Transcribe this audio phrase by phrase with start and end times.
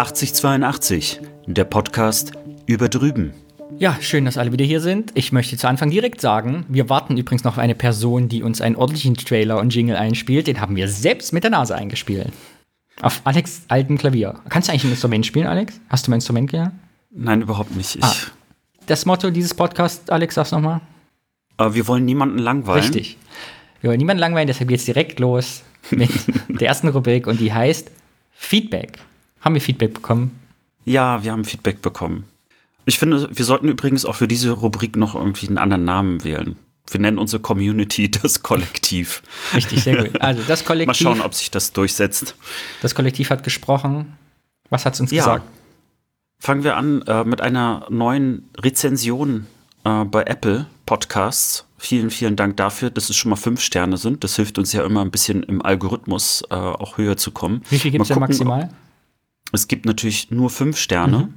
[0.00, 2.32] 8082, der Podcast
[2.64, 3.34] über drüben.
[3.78, 5.10] Ja, schön, dass alle wieder hier sind.
[5.12, 8.62] Ich möchte zu Anfang direkt sagen, wir warten übrigens noch auf eine Person, die uns
[8.62, 10.46] einen ordentlichen Trailer und Jingle einspielt.
[10.46, 12.32] Den haben wir selbst mit der Nase eingespielt.
[13.02, 14.40] Auf Alex altem Klavier.
[14.48, 15.78] Kannst du eigentlich ein Instrument spielen, Alex?
[15.90, 16.72] Hast du mein Instrument gelernt?
[17.10, 17.96] Nein, überhaupt nicht.
[17.96, 18.14] Ich, Ah.
[18.86, 20.80] Das Motto dieses Podcasts, Alex, sag's nochmal.
[21.58, 22.82] Wir wollen niemanden langweilen.
[22.84, 23.18] Richtig.
[23.82, 26.08] Wir wollen niemanden langweilen, deshalb geht's direkt los mit
[26.48, 27.90] der ersten Rubrik und die heißt
[28.32, 28.98] Feedback.
[29.40, 30.38] Haben wir Feedback bekommen?
[30.84, 32.24] Ja, wir haben Feedback bekommen.
[32.86, 36.56] Ich finde, wir sollten übrigens auch für diese Rubrik noch irgendwie einen anderen Namen wählen.
[36.90, 39.22] Wir nennen unsere Community das Kollektiv.
[39.54, 40.20] Richtig, sehr gut.
[40.20, 42.34] Also das Mal Kollektiv, schauen, ob sich das durchsetzt.
[42.82, 44.16] das Kollektiv hat gesprochen.
[44.70, 45.18] Was hat's uns Ja.
[45.24, 45.44] gesagt?
[46.38, 49.46] Fangen wir an äh, mit einer neuen Rezension
[49.84, 51.66] äh, bei Apple Podcasts.
[51.76, 54.24] Vielen, vielen Dank dafür, dass es schon mal fünf Sterne sind.
[54.24, 57.62] Das hilft uns ja immer ein bisschen im Algorithmus äh, auch höher zu kommen.
[57.70, 58.70] Wie viel gibt's Mal denn maximal?
[59.52, 61.18] Es gibt natürlich nur fünf Sterne.
[61.18, 61.34] Mhm.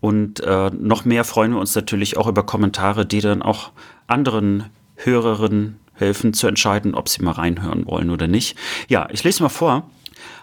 [0.00, 3.72] Und äh, noch mehr freuen wir uns natürlich auch über Kommentare, die dann auch
[4.06, 4.66] anderen
[4.96, 8.56] Hörerinnen helfen zu entscheiden, ob sie mal reinhören wollen oder nicht.
[8.88, 9.90] Ja, ich lese mal vor.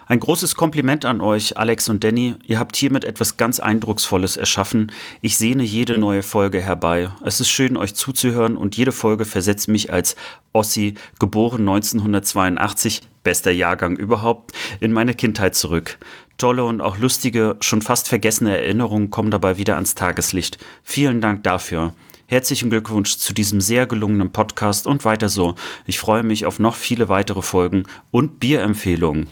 [0.08, 2.36] Ein großes Kompliment an euch, Alex und Danny.
[2.44, 4.92] Ihr habt hiermit etwas ganz Eindrucksvolles erschaffen.
[5.20, 7.10] Ich sehne jede neue Folge herbei.
[7.24, 10.14] Es ist schön, euch zuzuhören und jede Folge versetzt mich als
[10.52, 15.98] Ossi, geboren 1982, bester Jahrgang überhaupt, in meine Kindheit zurück.
[16.38, 20.58] Tolle und auch lustige, schon fast vergessene Erinnerungen kommen dabei wieder ans Tageslicht.
[20.82, 21.94] Vielen Dank dafür.
[22.26, 25.54] Herzlichen Glückwunsch zu diesem sehr gelungenen Podcast und weiter so.
[25.86, 29.28] Ich freue mich auf noch viele weitere Folgen und Bierempfehlungen.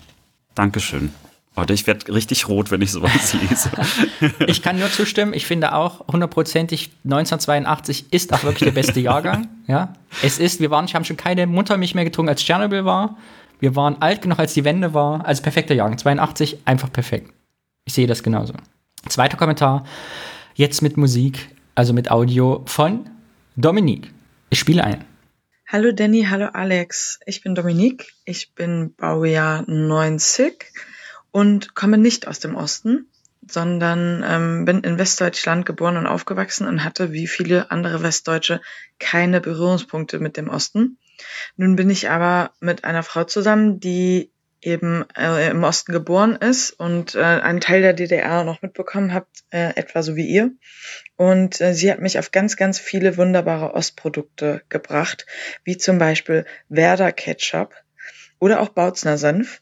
[0.54, 1.12] Dankeschön.
[1.56, 3.70] Warte, ich werde richtig rot, wenn ich sowas lese.
[4.46, 5.34] Ich kann nur zustimmen.
[5.34, 9.48] Ich finde auch hundertprozentig 1982 ist auch wirklich der beste Jahrgang.
[9.66, 10.60] Ja, es ist.
[10.60, 13.16] Wir waren, haben schon keine Muttermilch mehr getrunken, als Tschernobyl war.
[13.60, 15.24] Wir waren alt genug, als die Wende war.
[15.26, 15.98] Also perfekter Jahrgang.
[15.98, 17.32] 82 einfach perfekt.
[17.84, 18.54] Ich sehe das genauso.
[19.08, 19.84] Zweiter Kommentar.
[20.54, 23.10] Jetzt mit Musik, also mit Audio von
[23.56, 24.12] Dominique.
[24.50, 25.04] Ich spiele ein.
[25.66, 27.18] Hallo Danny, hallo Alex.
[27.26, 28.12] Ich bin Dominique.
[28.24, 30.72] Ich bin Baujahr 90
[31.30, 33.08] und komme nicht aus dem Osten,
[33.48, 38.60] sondern ähm, bin in Westdeutschland geboren und aufgewachsen und hatte wie viele andere Westdeutsche
[38.98, 40.98] keine Berührungspunkte mit dem Osten.
[41.56, 44.32] Nun bin ich aber mit einer Frau zusammen, die
[44.64, 49.26] eben äh, im Osten geboren ist und äh, einen Teil der DDR noch mitbekommen hat,
[49.50, 50.52] äh, etwa so wie ihr.
[51.16, 55.26] Und äh, sie hat mich auf ganz, ganz viele wunderbare Ostprodukte gebracht,
[55.64, 57.74] wie zum Beispiel Werder Ketchup
[58.38, 59.60] oder auch Bautzner Senf.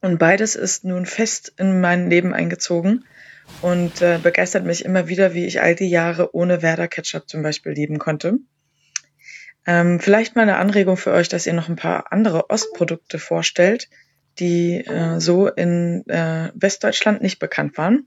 [0.00, 3.04] Und beides ist nun fest in mein Leben eingezogen
[3.60, 7.42] und äh, begeistert mich immer wieder, wie ich all die Jahre ohne Werder Ketchup zum
[7.42, 8.38] Beispiel leben konnte.
[9.66, 13.88] Ähm, vielleicht mal eine Anregung für euch, dass ihr noch ein paar andere Ostprodukte vorstellt,
[14.38, 18.06] die äh, so in äh, Westdeutschland nicht bekannt waren.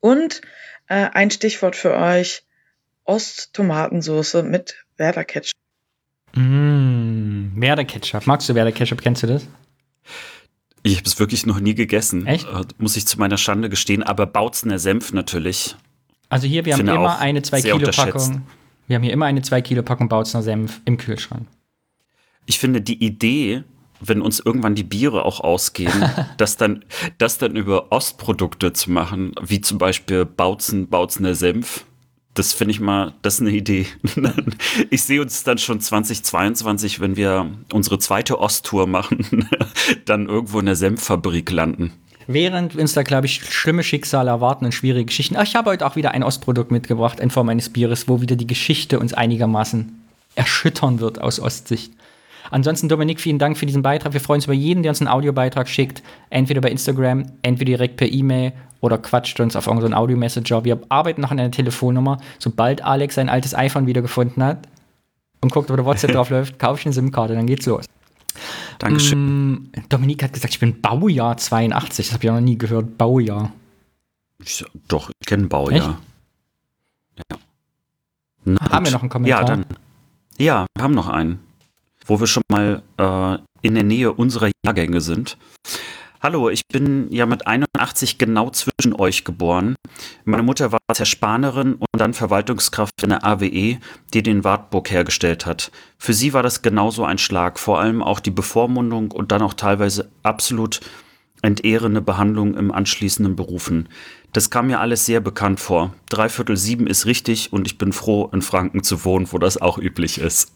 [0.00, 0.40] Und
[0.86, 2.44] äh, ein Stichwort für euch,
[3.04, 5.58] Osttomatensoße mit Werder Ketchup.
[6.34, 8.26] Mmh, Werder Ketchup.
[8.26, 9.02] Magst du Werder Ketchup?
[9.02, 9.46] Kennst du das?
[10.82, 12.26] Ich habe es wirklich noch nie gegessen.
[12.26, 12.46] Echt?
[12.46, 14.02] Äh, muss ich zu meiner Schande gestehen.
[14.02, 15.76] Aber Bautzner Senf natürlich.
[16.28, 17.90] Also hier, wir haben Finde immer eine 2 sehr Kilo.
[17.90, 18.46] Packung.
[18.88, 21.46] Wir haben hier immer eine 2 Kilo Packung Bautzner Senf im Kühlschrank.
[22.46, 23.62] Ich finde die Idee,
[24.00, 25.92] wenn uns irgendwann die Biere auch ausgehen,
[26.38, 26.84] das dann,
[27.18, 31.84] das dann über Ostprodukte zu machen, wie zum Beispiel Bautzen, Bautzener Senf,
[32.32, 33.86] das finde ich mal, das ist eine Idee.
[34.90, 39.48] Ich sehe uns dann schon 2022, wenn wir unsere zweite Osttour machen,
[40.06, 41.92] dann irgendwo in der Senffabrik landen.
[42.30, 45.34] Während uns da, glaube ich, schlimme Schicksale erwarten und schwierige Geschichten.
[45.36, 48.36] Ach, ich habe heute auch wieder ein Ostprodukt mitgebracht in Form eines Bieres, wo wieder
[48.36, 49.98] die Geschichte uns einigermaßen
[50.34, 51.90] erschüttern wird aus Ostsicht.
[52.50, 54.12] Ansonsten, Dominik, vielen Dank für diesen Beitrag.
[54.12, 56.02] Wir freuen uns über jeden, der uns einen Audiobeitrag schickt.
[56.28, 58.52] Entweder bei Instagram, entweder direkt per E-Mail
[58.82, 60.66] oder quatscht uns auf unseren Audio-Messenger.
[60.66, 62.18] Wir arbeiten noch an einer Telefonnummer.
[62.38, 64.68] Sobald Alex sein altes iPhone wiedergefunden hat
[65.40, 67.86] und guckt, ob der WhatsApp drauf läuft, kaufe ich eine SIM-Karte, dann geht's los.
[68.78, 69.50] Dankeschön.
[69.52, 72.06] Mm, Dominik hat gesagt, ich bin Baujahr 82.
[72.06, 72.96] Das habe ich auch noch nie gehört.
[72.98, 73.52] Baujahr.
[74.44, 76.00] Ich, doch, ich kenne Baujahr.
[77.30, 77.38] Ja.
[78.44, 79.40] Na Haben wir noch einen Kommentar?
[79.40, 79.66] Ja, dann.
[80.38, 81.40] Ja, wir haben noch einen,
[82.06, 85.36] wo wir schon mal äh, in der Nähe unserer Jahrgänge sind.
[86.20, 89.76] Hallo, ich bin ja mit 81 genau zwischen euch geboren.
[90.24, 93.78] Meine Mutter war Zerspanerin und dann Verwaltungskraft in der AWE,
[94.12, 95.70] die den Wartburg hergestellt hat.
[95.96, 99.54] Für sie war das genauso ein Schlag, vor allem auch die Bevormundung und dann auch
[99.54, 100.80] teilweise absolut
[101.42, 103.88] entehrende Behandlung im anschließenden Berufen.
[104.32, 105.94] Das kam mir alles sehr bekannt vor.
[106.08, 109.78] Dreiviertel sieben ist richtig und ich bin froh, in Franken zu wohnen, wo das auch
[109.78, 110.52] üblich ist.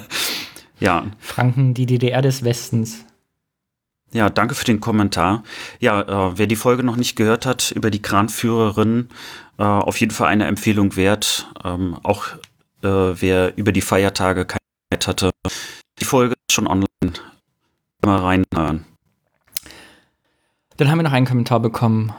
[0.80, 3.04] ja, Franken, die DDR des Westens.
[4.12, 5.44] Ja, danke für den Kommentar.
[5.78, 9.08] Ja, äh, wer die Folge noch nicht gehört hat über die Kranführerin,
[9.58, 11.48] äh, auf jeden Fall eine Empfehlung wert.
[11.64, 12.26] Ähm, auch
[12.82, 14.60] äh, wer über die Feiertage keine
[14.92, 15.30] Zeit hatte.
[16.00, 16.86] Die Folge ist schon online.
[18.02, 18.84] Immer reinhören.
[20.76, 22.12] Dann haben wir noch einen Kommentar bekommen,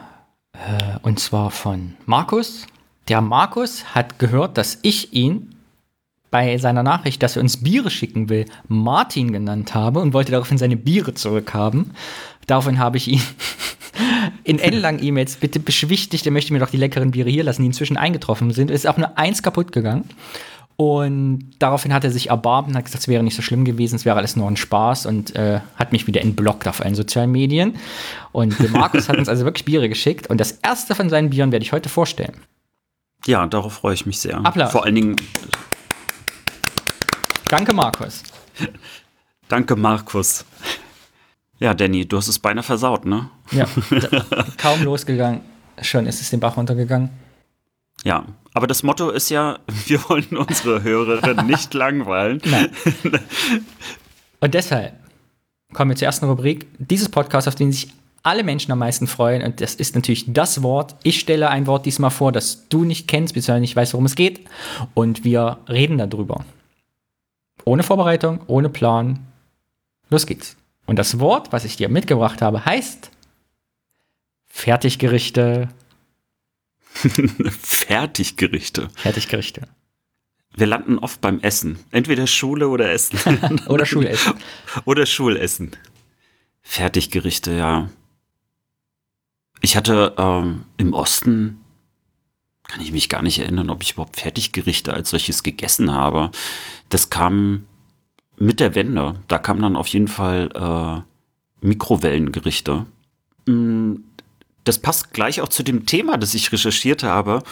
[0.52, 2.66] äh, und zwar von Markus.
[3.08, 5.51] Der Markus hat gehört, dass ich ihn
[6.32, 10.58] bei seiner Nachricht, dass er uns Biere schicken will, Martin genannt habe und wollte daraufhin
[10.58, 11.92] seine Biere zurückhaben.
[12.46, 13.22] Daraufhin habe ich ihn
[14.44, 17.66] in ellenlangen E-Mails bitte beschwichtigt, er möchte mir doch die leckeren Biere hier lassen, die
[17.66, 18.70] inzwischen eingetroffen sind.
[18.70, 20.08] Es ist auch nur eins kaputt gegangen.
[20.76, 23.96] Und daraufhin hat er sich erbarmt und hat gesagt, es wäre nicht so schlimm gewesen,
[23.96, 27.30] es wäre alles nur ein Spaß und äh, hat mich wieder entblockt auf allen sozialen
[27.30, 27.76] Medien.
[28.32, 31.62] Und Markus hat uns also wirklich Biere geschickt und das erste von seinen Bieren werde
[31.62, 32.32] ich heute vorstellen.
[33.26, 34.38] Ja, darauf freue ich mich sehr.
[34.44, 34.72] Applaus.
[34.72, 35.16] Vor allen Dingen.
[37.52, 38.22] Danke, Markus.
[39.48, 40.46] Danke, Markus.
[41.58, 43.28] Ja, Danny, du hast es beinahe versaut, ne?
[43.50, 43.66] Ja,
[44.56, 45.42] kaum losgegangen.
[45.82, 47.10] Schon ist es den Bach runtergegangen.
[48.04, 52.40] Ja, aber das Motto ist ja, wir wollen unsere Hörerinnen nicht langweilen.
[52.46, 52.70] Nein.
[54.40, 54.94] Und deshalb
[55.74, 59.42] kommen wir zur ersten Rubrik dieses Podcasts, auf den sich alle Menschen am meisten freuen.
[59.42, 60.96] Und das ist natürlich das Wort.
[61.02, 64.14] Ich stelle ein Wort diesmal vor, das du nicht kennst, beziehungsweise nicht weißt, worum es
[64.14, 64.40] geht.
[64.94, 66.46] Und wir reden darüber.
[67.64, 69.26] Ohne Vorbereitung, ohne Plan.
[70.10, 70.56] Los geht's.
[70.86, 73.10] Und das Wort, was ich dir mitgebracht habe, heißt
[74.46, 75.68] Fertiggerichte.
[77.60, 78.88] Fertiggerichte.
[78.94, 79.68] Fertiggerichte.
[80.54, 81.78] Wir landen oft beim Essen.
[81.90, 83.18] Entweder Schule oder Essen.
[83.68, 84.34] oder Schulessen.
[84.84, 85.70] oder Schulessen.
[86.60, 87.88] Fertiggerichte, ja.
[89.62, 91.61] Ich hatte ähm, im Osten,
[92.72, 96.30] kann ich mich gar nicht erinnern, ob ich überhaupt Fertiggerichte als solches gegessen habe.
[96.88, 97.64] Das kam
[98.38, 99.16] mit der Wende.
[99.28, 102.86] Da kamen dann auf jeden Fall äh, Mikrowellengerichte.
[103.46, 103.96] Mm,
[104.64, 107.42] das passt gleich auch zu dem Thema, das ich recherchiert habe.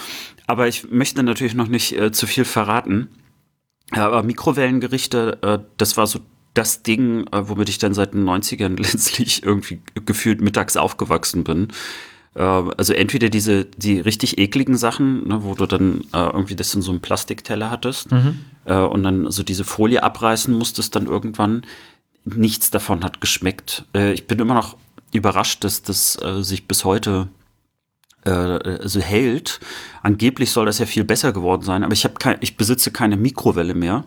[0.47, 3.09] Aber ich möchte natürlich noch nicht äh, zu viel verraten.
[3.91, 6.21] Aber Mikrowellengerichte, äh, das war so
[6.55, 11.69] das Ding, äh, womit ich dann seit den 90ern letztlich irgendwie gefühlt mittags aufgewachsen bin.
[12.35, 16.75] Äh, also entweder diese, die richtig ekligen Sachen, ne, wo du dann äh, irgendwie das
[16.75, 18.41] in so einem Plastikteller hattest mhm.
[18.65, 21.63] äh, und dann so diese Folie abreißen musstest dann irgendwann.
[22.25, 23.85] Nichts davon hat geschmeckt.
[23.95, 24.77] Äh, ich bin immer noch
[25.13, 27.29] überrascht, dass das äh, sich bis heute
[28.25, 29.61] äh, so hält.
[30.03, 33.17] Angeblich soll das ja viel besser geworden sein, aber ich habe kein, ich besitze keine
[33.17, 34.05] Mikrowelle mehr.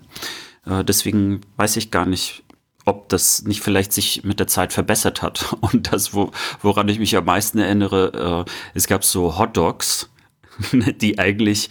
[0.65, 2.41] Deswegen weiß ich gar nicht,
[2.85, 5.55] ob das nicht vielleicht sich mit der Zeit verbessert hat.
[5.61, 6.31] Und das, wo,
[6.61, 10.09] woran ich mich am meisten erinnere, äh, es gab so Hot Dogs,
[11.01, 11.69] die eigentlich,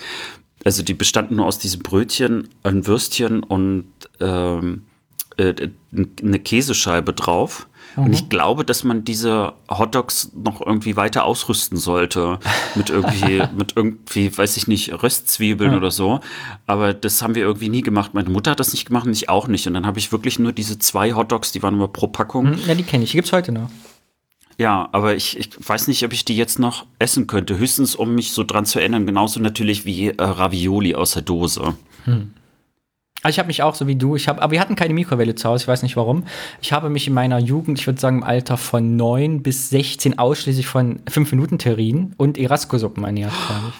[0.64, 3.86] also die bestanden nur aus diesem Brötchen, ein Würstchen und
[4.20, 4.84] ähm,
[5.36, 7.68] äh, eine Käsescheibe drauf.
[7.96, 8.04] Mhm.
[8.04, 12.38] Und ich glaube, dass man diese Hotdogs noch irgendwie weiter ausrüsten sollte.
[12.74, 15.78] Mit irgendwie, mit irgendwie, weiß ich nicht, Röstzwiebeln ja.
[15.78, 16.20] oder so.
[16.66, 18.14] Aber das haben wir irgendwie nie gemacht.
[18.14, 19.66] Meine Mutter hat das nicht gemacht und ich auch nicht.
[19.66, 22.50] Und dann habe ich wirklich nur diese zwei Hotdogs, die waren immer pro Packung.
[22.50, 22.58] Mhm.
[22.66, 23.10] Ja, die kenne ich.
[23.10, 23.68] Die gibt es heute noch.
[24.58, 27.58] Ja, aber ich, ich weiß nicht, ob ich die jetzt noch essen könnte.
[27.58, 29.06] Höchstens, um mich so dran zu erinnern.
[29.06, 31.74] Genauso natürlich wie äh, Ravioli aus der Dose.
[32.04, 32.34] Hm.
[33.22, 35.34] Also ich habe mich auch so wie du, ich habe, aber wir hatten keine Mikrowelle
[35.34, 36.24] zu Hause, ich weiß nicht warum.
[36.60, 40.18] Ich habe mich in meiner Jugend, ich würde sagen im Alter von 9 bis 16
[40.18, 43.74] ausschließlich von 5-Minuten-Terrinen und Erasco-Suppen ernährt, glaube ich.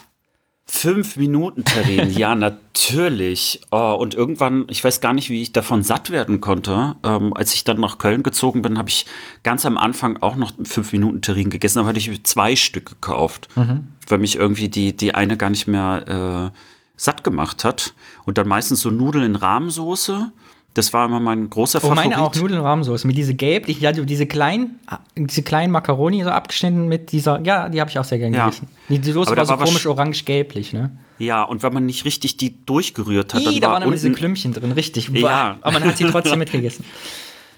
[0.64, 3.61] Fünf Minuten Terrinen, ja, natürlich.
[3.73, 6.95] Oh, und irgendwann, ich weiß gar nicht, wie ich davon satt werden konnte.
[7.02, 9.07] Ähm, als ich dann nach Köln gezogen bin, habe ich
[9.43, 13.49] ganz am Anfang auch noch fünf Minuten Terrinen gegessen, aber hatte ich zwei Stück gekauft,
[13.57, 13.88] mhm.
[14.07, 16.59] weil mich irgendwie die, die eine gar nicht mehr äh,
[16.97, 17.95] satt gemacht hat.
[18.25, 20.33] Und dann meistens so Nudeln in Rahmsoße.
[20.75, 22.11] Das war immer mein großer oh, Favorit.
[22.11, 24.81] meine auch Nudeln in Rahmsoße mit diese gelb, die, ja, diese kleinen,
[25.15, 28.45] diese kleinen Macaroni so abgeschnitten mit dieser, ja, die habe ich auch sehr gerne ja.
[28.47, 28.69] gegessen.
[28.89, 30.97] Die, Soße war so war komisch orange-gelblich, ne?
[31.19, 33.93] Ja, und wenn man nicht richtig die durchgerührt hat, Ii, dann da war waren immer
[33.93, 35.11] diese Klümpchen drin, richtig.
[35.11, 35.59] Ja.
[35.61, 36.85] Aber man hat sie trotzdem mitgegessen.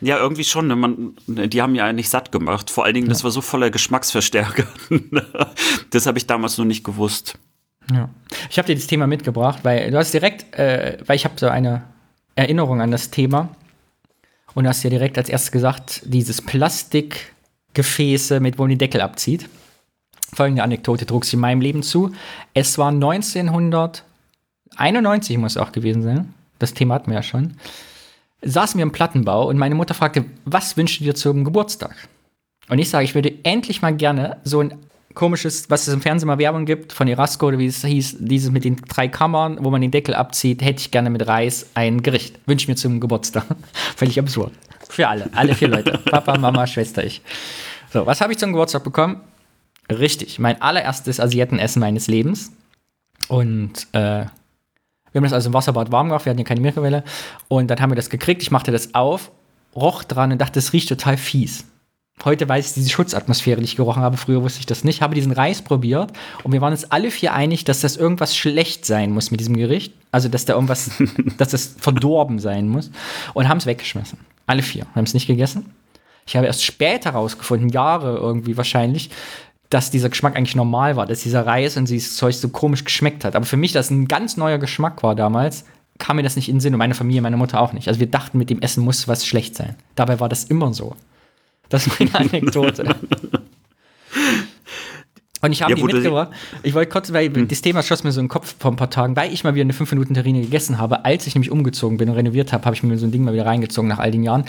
[0.00, 0.66] Ja, irgendwie schon.
[0.66, 0.76] Ne?
[0.76, 2.68] Man, die haben ja nicht satt gemacht.
[2.68, 3.12] Vor allen Dingen, ja.
[3.12, 4.66] das war so voller Geschmacksverstärker.
[5.90, 7.38] das habe ich damals noch nicht gewusst.
[7.92, 8.08] Ja.
[8.50, 11.48] Ich habe dir das Thema mitgebracht, weil du hast direkt, äh, weil ich habe so
[11.48, 11.82] eine
[12.34, 13.50] Erinnerung an das Thema
[14.54, 19.00] und du hast ja direkt als erstes gesagt, dieses Plastikgefäße, mit wo man den Deckel
[19.00, 19.48] abzieht.
[20.32, 22.12] Folgende Anekdote trug sich in meinem Leben zu.
[22.54, 26.32] Es war 1991, muss es auch gewesen sein.
[26.58, 27.56] Das Thema hatten wir ja schon.
[28.42, 32.08] Saßen wir im Plattenbau und meine Mutter fragte, was wünschst du dir zum Geburtstag?
[32.68, 34.74] Und ich sage, ich würde endlich mal gerne so ein
[35.14, 38.50] komisches, was es im Fernsehen mal Werbung gibt, von Erasco oder wie es hieß, dieses
[38.50, 42.02] mit den drei Kammern, wo man den Deckel abzieht, hätte ich gerne mit Reis ein
[42.02, 42.38] Gericht.
[42.46, 43.44] Wünsche mir zum Geburtstag.
[43.96, 44.52] Völlig absurd.
[44.88, 45.98] Für alle, alle vier Leute.
[46.10, 47.22] Papa, Mama, Schwester, ich.
[47.92, 49.20] So, was habe ich zum Geburtstag bekommen?
[49.90, 52.52] Richtig, mein allererstes Asiatenessen meines Lebens.
[53.28, 54.24] Und äh,
[55.14, 57.04] wir haben das also im Wasserbad warm gemacht, wir hatten ja keine Mikrowelle.
[57.48, 59.30] Und dann haben wir das gekriegt, ich machte das auf,
[59.76, 61.64] roch dran und dachte, das riecht total fies.
[62.22, 64.16] Heute weiß ich diese Schutzatmosphäre, die ich gerochen habe.
[64.16, 65.02] Früher wusste ich das nicht.
[65.02, 68.86] Habe diesen Reis probiert und wir waren uns alle vier einig, dass das irgendwas schlecht
[68.86, 69.94] sein muss mit diesem Gericht.
[70.12, 70.92] Also, dass da irgendwas,
[71.38, 72.90] dass das verdorben sein muss.
[73.34, 74.18] Und haben es weggeschmissen.
[74.46, 74.86] Alle vier.
[74.94, 75.74] Haben es nicht gegessen.
[76.26, 79.10] Ich habe erst später herausgefunden, Jahre irgendwie wahrscheinlich,
[79.68, 83.24] dass dieser Geschmack eigentlich normal war, dass dieser Reis und dieses Zeug so komisch geschmeckt
[83.24, 83.34] hat.
[83.34, 85.64] Aber für mich, dass es ein ganz neuer Geschmack war damals,
[85.98, 87.88] kam mir das nicht in den Sinn und meine Familie, meine Mutter auch nicht.
[87.88, 89.74] Also wir dachten, mit dem Essen muss was schlecht sein.
[89.94, 90.96] Dabei war das immer so.
[91.68, 92.94] Das ist meine Anekdote.
[95.44, 96.30] Und ich habe ja, die mitgebracht.
[96.62, 97.48] Ich wollte kurz, weil hm.
[97.48, 99.54] das Thema schoss mir so in den Kopf vor ein paar Tagen, weil ich mal
[99.54, 101.04] wieder eine 5-Minuten-Terrine gegessen habe.
[101.04, 103.34] Als ich nämlich umgezogen bin und renoviert habe, habe ich mir so ein Ding mal
[103.34, 104.44] wieder reingezogen nach all den Jahren.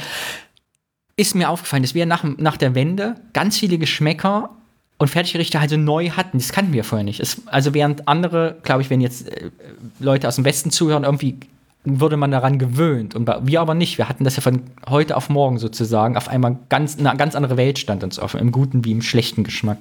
[1.18, 4.52] Ist mir aufgefallen, dass wir nach, nach der Wende ganz viele Geschmäcker
[4.98, 6.38] und Fertiggerichte halt so neu hatten.
[6.38, 7.20] Das kannten wir vorher nicht.
[7.20, 9.52] Es, also während andere, glaube ich, wenn jetzt äh,
[10.00, 11.38] Leute aus dem Westen zuhören, irgendwie
[11.86, 13.16] würde man daran gewöhnt.
[13.16, 13.98] Und wir aber nicht.
[13.98, 17.58] Wir hatten das ja von heute auf morgen sozusagen auf einmal ganz, eine ganz andere
[17.58, 19.78] Welt stand uns offen, im guten wie im schlechten Geschmack.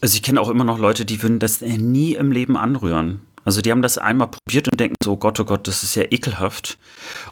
[0.00, 3.20] Also ich kenne auch immer noch Leute, die würden das nie im Leben anrühren.
[3.44, 6.04] Also die haben das einmal probiert und denken so, Gott, oh Gott, das ist ja
[6.10, 6.78] ekelhaft.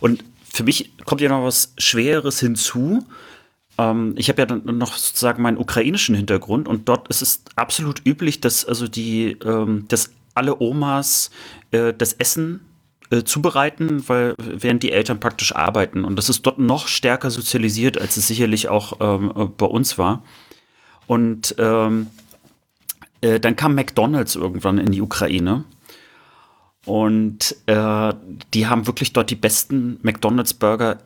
[0.01, 3.07] Und für mich kommt ja noch was Schweres hinzu.
[3.79, 8.05] Ähm, ich habe ja dann noch sozusagen meinen ukrainischen Hintergrund und dort ist es absolut
[8.07, 11.31] üblich, dass also die, ähm, dass alle Omas
[11.71, 12.61] äh, das Essen
[13.11, 16.05] äh, zubereiten, weil während die Eltern praktisch arbeiten.
[16.05, 19.99] Und das ist dort noch stärker sozialisiert, als es sicherlich auch ähm, äh, bei uns
[19.99, 20.23] war.
[21.07, 22.09] Und ähm,
[23.21, 25.65] äh, dann kam McDonald's irgendwann in die Ukraine.
[26.85, 28.15] Und äh,
[28.55, 30.99] die haben wirklich dort die besten McDonald's-Burger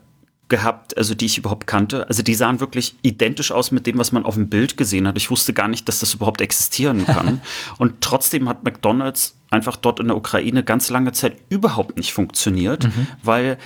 [0.52, 2.06] gehabt, also die ich überhaupt kannte.
[2.09, 5.16] Also die sahen wirklich identisch aus mit dem, was man auf dem Bild gesehen hat.
[5.16, 7.40] Ich wusste gar nicht, dass das überhaupt existieren kann.
[7.78, 12.85] Und trotzdem hat McDonald's einfach dort in der Ukraine ganz lange Zeit überhaupt nicht funktioniert,
[12.85, 13.06] mhm.
[13.23, 13.56] weil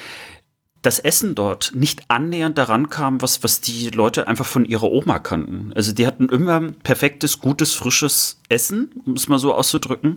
[0.82, 5.18] das Essen dort nicht annähernd daran kam, was, was die Leute einfach von ihrer Oma
[5.18, 5.72] kannten.
[5.74, 10.14] Also die hatten immer perfektes, gutes, frisches Essen, um es mal so auszudrücken.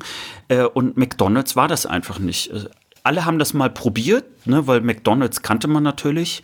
[0.49, 2.51] Äh, und McDonald's war das einfach nicht.
[2.99, 6.43] Äh, alle haben das mal probiert, ne, weil McDonald's kannte man natürlich,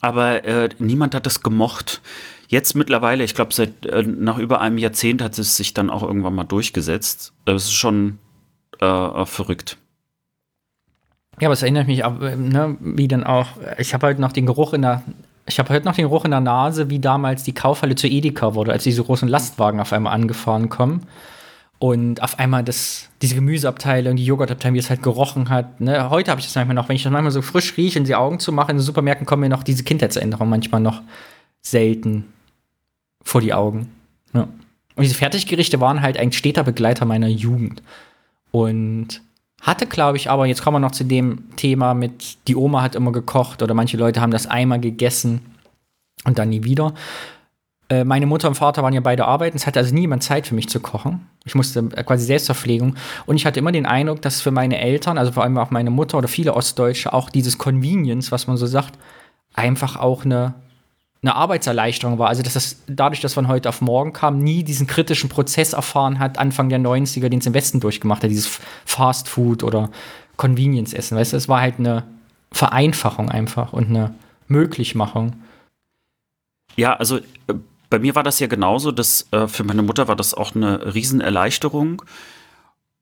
[0.00, 2.00] aber äh, niemand hat das gemocht.
[2.48, 6.02] Jetzt mittlerweile, ich glaube, seit äh, nach über einem Jahrzehnt hat es sich dann auch
[6.02, 7.32] irgendwann mal durchgesetzt.
[7.44, 8.18] Das ist schon
[8.80, 9.78] äh, verrückt.
[11.40, 14.46] Ja, aber es erinnert mich auch, ne, wie dann auch, ich habe heute noch den
[14.46, 15.02] Geruch in der,
[15.46, 18.54] ich habe heute noch den Geruch in der Nase, wie damals die Kaufhalle zu Edeka
[18.54, 21.06] wurde, als diese großen Lastwagen auf einmal angefahren kommen.
[21.82, 25.80] Und auf einmal das, diese Gemüseabteilung, die Joghurtabteilung, wie es halt gerochen hat.
[25.80, 26.10] Ne?
[26.10, 28.14] Heute habe ich das manchmal noch, wenn ich das manchmal so frisch rieche und die
[28.14, 31.02] Augen zu machen, in den Supermärkten kommen mir noch diese Kindheitserinnerungen manchmal noch
[31.60, 32.32] selten
[33.24, 33.90] vor die Augen.
[34.32, 34.42] Ja.
[34.42, 37.82] Und diese Fertiggerichte waren halt ein steter Begleiter meiner Jugend.
[38.52, 39.20] Und
[39.60, 42.94] hatte, glaube ich, aber jetzt kommen wir noch zu dem Thema mit, die Oma hat
[42.94, 45.40] immer gekocht oder manche Leute haben das einmal gegessen
[46.24, 46.94] und dann nie wieder.
[47.92, 49.56] Äh, meine Mutter und Vater waren ja beide arbeiten.
[49.56, 51.28] Es hatte also niemand Zeit für mich zu kochen.
[51.44, 52.96] Ich musste äh, quasi Selbstverpflegung.
[53.26, 55.90] Und ich hatte immer den Eindruck, dass für meine Eltern, also vor allem auch meine
[55.90, 58.98] Mutter oder viele Ostdeutsche, auch dieses Convenience, was man so sagt,
[59.52, 60.54] einfach auch eine,
[61.20, 62.28] eine Arbeitserleichterung war.
[62.28, 66.18] Also, dass das dadurch, dass von heute auf morgen kam, nie diesen kritischen Prozess erfahren
[66.18, 69.90] hat, Anfang der 90er, den es im Westen durchgemacht hat, dieses Fast Food oder
[70.38, 71.18] Convenience-Essen.
[71.18, 72.04] Weißt du, es war halt eine
[72.52, 74.14] Vereinfachung einfach und eine
[74.48, 75.34] Möglichmachung.
[76.74, 77.54] Ja, also äh,
[77.92, 80.94] bei mir war das ja genauso, dass äh, für meine Mutter war das auch eine
[80.94, 82.00] Riesenerleichterung.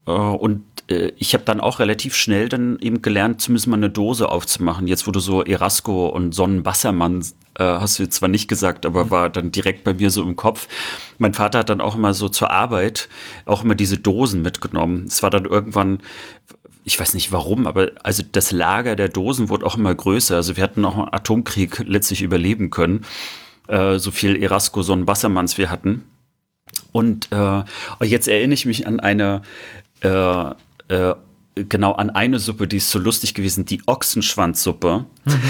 [0.04, 3.88] Äh, und äh, ich habe dann auch relativ schnell dann eben gelernt, zumindest mal eine
[3.88, 4.88] Dose aufzumachen.
[4.88, 7.20] Jetzt, du so Erasco und Sonnenwassermann
[7.56, 10.34] äh, hast du jetzt zwar nicht gesagt, aber war dann direkt bei mir so im
[10.34, 10.66] Kopf.
[11.18, 13.08] Mein Vater hat dann auch immer so zur Arbeit
[13.46, 15.04] auch immer diese Dosen mitgenommen.
[15.06, 16.00] Es war dann irgendwann
[16.82, 20.34] ich weiß nicht warum, aber also das Lager der Dosen wurde auch immer größer.
[20.34, 23.04] Also wir hatten auch einen Atomkrieg letztlich überleben können
[23.70, 26.04] äh, so viel Erasco-Son Wassermanns wir hatten.
[26.92, 27.62] Und äh,
[28.04, 29.42] jetzt erinnere ich mich an eine
[30.02, 30.50] äh,
[30.88, 31.14] äh,
[31.54, 35.40] genau an eine Suppe, die ist so lustig gewesen, die Ochsenschwanzsuppe, mhm.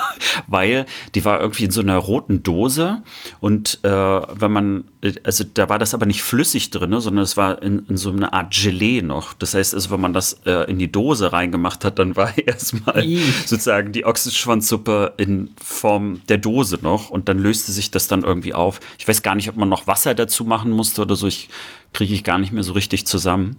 [0.46, 3.02] weil die war irgendwie in so einer roten Dose
[3.40, 4.84] und äh, wenn man,
[5.22, 8.32] also da war das aber nicht flüssig drin, sondern es war in, in, so einer
[8.32, 9.34] Art Gelee noch.
[9.34, 13.06] Das heißt, also wenn man das äh, in die Dose reingemacht hat, dann war erstmal
[13.44, 18.54] sozusagen die Ochsenschwanzsuppe in Form der Dose noch und dann löste sich das dann irgendwie
[18.54, 18.80] auf.
[18.98, 21.48] Ich weiß gar nicht, ob man noch Wasser dazu machen musste oder so, ich
[21.92, 23.56] kriege ich gar nicht mehr so richtig zusammen.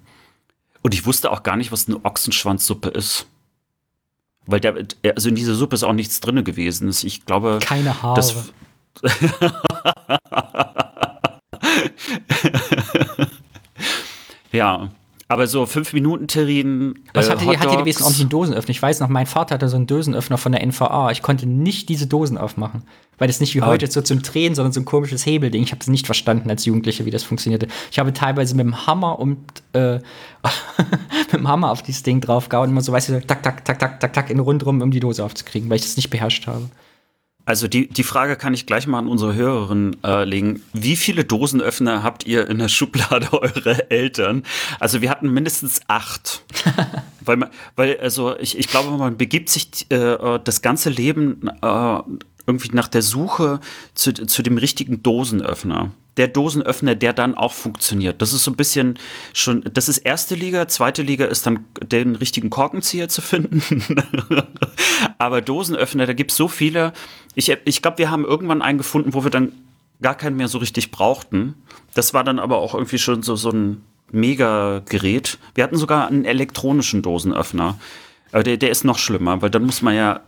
[0.81, 3.27] Und ich wusste auch gar nicht, was eine Ochsenschwanzsuppe ist.
[4.45, 4.75] Weil der,
[5.15, 6.89] also in dieser Suppe ist auch nichts drin gewesen.
[6.89, 7.59] Ich glaube.
[7.61, 8.15] Keine Haare.
[8.15, 8.35] Das,
[14.51, 14.89] ja,
[15.31, 17.05] aber so 5-Minuten-Terrinen.
[17.13, 18.69] Was äh, hatte, die, hat die gewesen ordentlich einen Dosenöffner?
[18.69, 21.09] Ich weiß noch, mein Vater hatte so einen Dosenöffner von der NVA.
[21.11, 22.83] Ich konnte nicht diese Dosen aufmachen.
[23.17, 25.63] Weil das nicht wie heute so zum Drehen, sondern so ein komisches Hebelding.
[25.63, 27.67] Ich habe das nicht verstanden als Jugendlicher, wie das funktionierte.
[27.91, 29.37] Ich habe teilweise mit dem Hammer und
[29.71, 29.95] äh,
[31.31, 33.79] mit dem Hammer auf dieses Ding draufgehauen und immer so, weißt du, tak, tak, tak,
[33.79, 36.69] tak, tak, tak, in rundrum, um die Dose aufzukriegen, weil ich das nicht beherrscht habe.
[37.45, 40.61] Also die, die Frage kann ich gleich mal an unsere Hörerin äh, legen.
[40.73, 44.43] Wie viele Dosenöffner habt ihr in der Schublade eurer Eltern?
[44.79, 46.43] Also wir hatten mindestens acht.
[47.21, 51.99] weil, man, weil also ich, ich glaube, man begibt sich äh, das ganze Leben äh,
[52.47, 53.59] irgendwie nach der Suche
[53.93, 58.21] zu, zu dem richtigen Dosenöffner der Dosenöffner, der dann auch funktioniert.
[58.21, 58.99] Das ist so ein bisschen
[59.33, 63.63] schon, das ist erste Liga, zweite Liga ist dann den richtigen Korkenzieher zu finden.
[65.17, 66.93] Aber Dosenöffner, da gibt es so viele.
[67.35, 69.53] Ich, ich glaube, wir haben irgendwann einen gefunden, wo wir dann
[70.01, 71.55] gar keinen mehr so richtig brauchten.
[71.93, 75.37] Das war dann aber auch irgendwie schon so, so ein Mega-Gerät.
[75.55, 77.77] Wir hatten sogar einen elektronischen Dosenöffner.
[78.31, 80.21] Aber der, der ist noch schlimmer, weil dann muss man ja,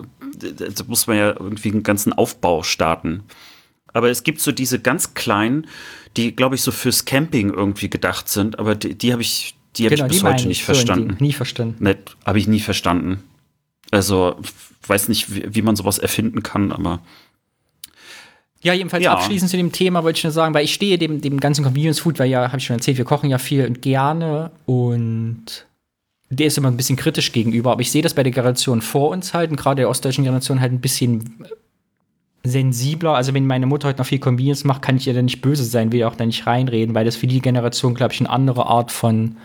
[0.87, 3.23] muss man ja irgendwie einen ganzen Aufbau starten.
[3.93, 5.67] Aber es gibt so diese ganz kleinen,
[6.17, 9.88] die, glaube ich, so fürs Camping irgendwie gedacht sind, aber die, die habe ich, die
[9.88, 11.17] genau, ich bis heute nicht verstanden.
[11.19, 11.83] nie verstanden.
[11.83, 13.23] Ne, habe ich nie verstanden.
[13.91, 14.35] Also,
[14.88, 17.00] weiß nicht, wie, wie man sowas erfinden kann, aber.
[18.62, 19.13] Ja, jedenfalls ja.
[19.13, 22.00] abschließend zu dem Thema wollte ich nur sagen, weil ich stehe dem, dem ganzen Convenience
[22.00, 25.65] Food, weil ja, habe ich schon erzählt, wir kochen ja viel und gerne und
[26.29, 29.09] der ist immer ein bisschen kritisch gegenüber, aber ich sehe das bei der Generation vor
[29.09, 31.45] uns halt und gerade der ostdeutschen Generation halt ein bisschen
[32.43, 33.15] sensibler.
[33.15, 35.63] Also wenn meine Mutter heute noch viel Convenience macht, kann ich ihr da nicht böse
[35.63, 38.65] sein, will auch da nicht reinreden, weil das für die Generation, glaube ich, eine andere
[38.65, 39.38] Art von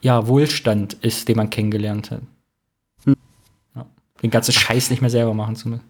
[0.00, 2.20] ja, Wohlstand ist, den man kennengelernt hat.
[3.04, 3.16] Hm.
[3.74, 3.86] Ja.
[4.22, 5.84] Den ganzen Scheiß nicht mehr selber machen zu müssen.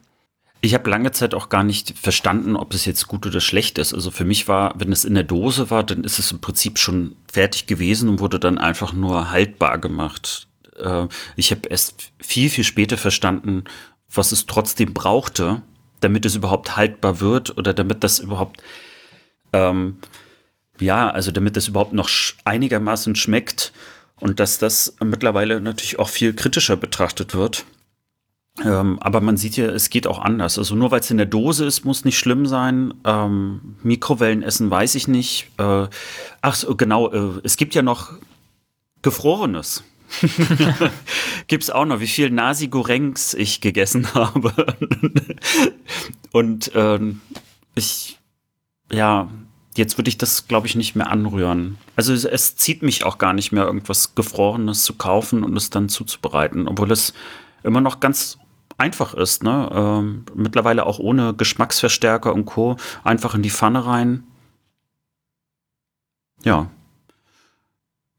[0.61, 3.92] Ich habe lange Zeit auch gar nicht verstanden, ob es jetzt gut oder schlecht ist.
[3.92, 6.79] Also für mich war, wenn es in der Dose war, dann ist es im Prinzip
[6.79, 10.48] schon fertig gewesen und wurde dann einfach nur haltbar gemacht.
[10.79, 13.64] Äh, ich habe erst viel, viel später verstanden,
[14.11, 15.61] was es trotzdem brauchte,
[16.05, 18.62] damit es überhaupt haltbar wird oder damit das überhaupt,
[19.53, 19.97] ähm,
[20.79, 22.09] ja, also damit das überhaupt noch
[22.45, 23.73] einigermaßen schmeckt
[24.21, 27.64] und dass das mittlerweile natürlich auch viel kritischer betrachtet wird.
[28.62, 30.59] Ähm, aber man sieht ja, es geht auch anders.
[30.59, 32.95] Also nur weil es in der Dose ist, muss nicht schlimm sein.
[33.05, 35.51] Ähm, Mikrowellenessen weiß ich nicht.
[35.59, 35.88] Äh,
[36.40, 38.12] ach so, genau, äh, es gibt ja noch
[39.03, 39.83] Gefrorenes.
[41.46, 44.53] Gibt es auch noch, wie viel Nasi-Gorengs ich gegessen habe.
[46.33, 47.20] Und ähm,
[47.74, 48.18] ich,
[48.90, 49.29] ja,
[49.77, 51.79] jetzt würde ich das, glaube ich, nicht mehr anrühren.
[51.96, 55.70] Also es, es, zieht mich auch gar nicht mehr, irgendwas Gefrorenes zu kaufen und es
[55.70, 57.14] dann zuzubereiten, obwohl es
[57.62, 58.38] immer noch ganz
[58.79, 59.42] einfach ist.
[59.42, 59.68] Ne?
[59.72, 62.77] Ähm, mittlerweile auch ohne Geschmacksverstärker und Co.
[63.03, 64.24] Einfach in die Pfanne rein.
[66.44, 66.70] Ja,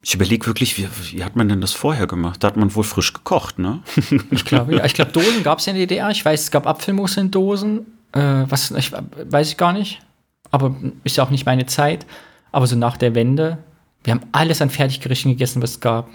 [0.05, 2.43] ich überlege wirklich, wie, wie, hat man denn das vorher gemacht?
[2.43, 3.81] Da hat man wohl frisch gekocht, ne?
[4.29, 4.85] ich glaube, ja.
[4.85, 6.11] Ich glaube, Dosen gab es ja in der DDR.
[6.11, 7.87] Ich weiß, es gab Apfelmus in Dosen.
[8.11, 10.03] Äh, was, ich, weiß ich gar nicht.
[10.51, 12.05] Aber ist ja auch nicht meine Zeit.
[12.51, 13.57] Aber so nach der Wende,
[14.03, 16.07] wir haben alles an Fertiggerichten gegessen, was es gab.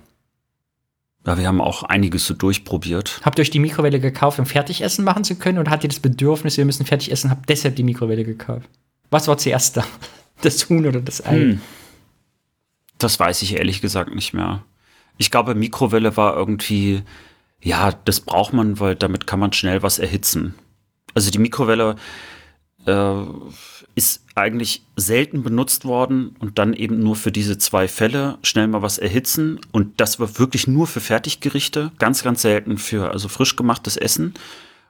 [1.27, 3.21] Ja, wir haben auch einiges so durchprobiert.
[3.25, 5.59] Habt ihr euch die Mikrowelle gekauft, um Fertigessen machen zu können?
[5.59, 8.69] Oder habt ihr das Bedürfnis, wir müssen fertig essen, habt deshalb die Mikrowelle gekauft?
[9.11, 9.85] Was war zuerst da?
[10.43, 11.37] Das Huhn oder das Ei?
[11.37, 11.61] Hm.
[13.01, 14.63] Das weiß ich ehrlich gesagt nicht mehr.
[15.19, 17.03] Ich glaube, Mikrowelle war irgendwie,
[17.61, 20.55] ja, das braucht man, weil damit kann man schnell was erhitzen.
[21.15, 21.97] Also die Mikrowelle
[22.87, 23.23] äh,
[23.95, 28.83] ist eigentlich selten benutzt worden und dann eben nur für diese zwei Fälle schnell mal
[28.83, 29.61] was erhitzen.
[29.73, 34.35] Und das war wirklich nur für Fertiggerichte, ganz, ganz selten für also frisch gemachtes Essen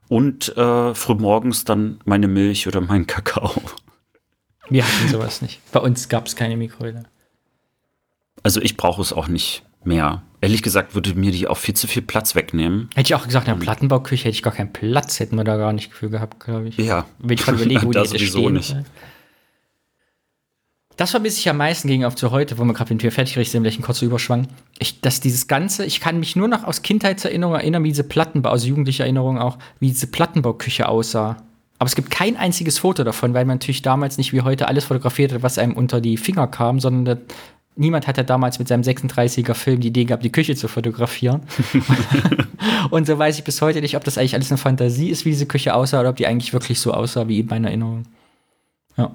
[0.08, 3.62] und äh, frühmorgens dann meine Milch oder meinen Kakao.
[4.68, 5.60] Wir hatten sowas nicht.
[5.72, 7.04] Bei uns gab es keine Mikrowelle.
[8.42, 10.22] Also ich brauche es auch nicht mehr.
[10.40, 12.88] Ehrlich gesagt würde mir die auch viel zu viel Platz wegnehmen.
[12.94, 15.56] Hätte ich auch gesagt, in der Plattenbauküche hätte ich gar keinen Platz, hätten wir da
[15.56, 16.78] gar nicht für gehabt, glaube ich.
[16.78, 17.06] Ja.
[17.18, 18.54] Wenn ich gerade überlege, wo die stehen.
[18.54, 18.76] Nicht.
[20.96, 23.34] Das vermisse ich am meisten gegen auf zu heute, wo wir gerade mit wir fertig
[23.50, 24.48] sind, vielleicht ein kurzer Überschwang.
[24.78, 28.50] Ich, dass dieses Ganze, ich kann mich nur noch aus Kindheitserinnerungen erinnern, wie diese Plattenbau,
[28.50, 31.38] aus jugendlicher Erinnerung auch, wie diese Plattenbauküche aussah.
[31.78, 34.84] Aber es gibt kein einziges Foto davon, weil man natürlich damals nicht wie heute alles
[34.84, 37.22] fotografiert hat, was einem unter die Finger kam, sondern
[37.80, 41.42] niemand hat ja damals mit seinem 36er Film die Idee gehabt, die Küche zu fotografieren.
[42.90, 45.30] und so weiß ich bis heute nicht, ob das eigentlich alles eine Fantasie ist, wie
[45.30, 48.04] diese Küche aussah, oder ob die eigentlich wirklich so aussah wie in meiner Erinnerung.
[48.96, 49.10] Ja.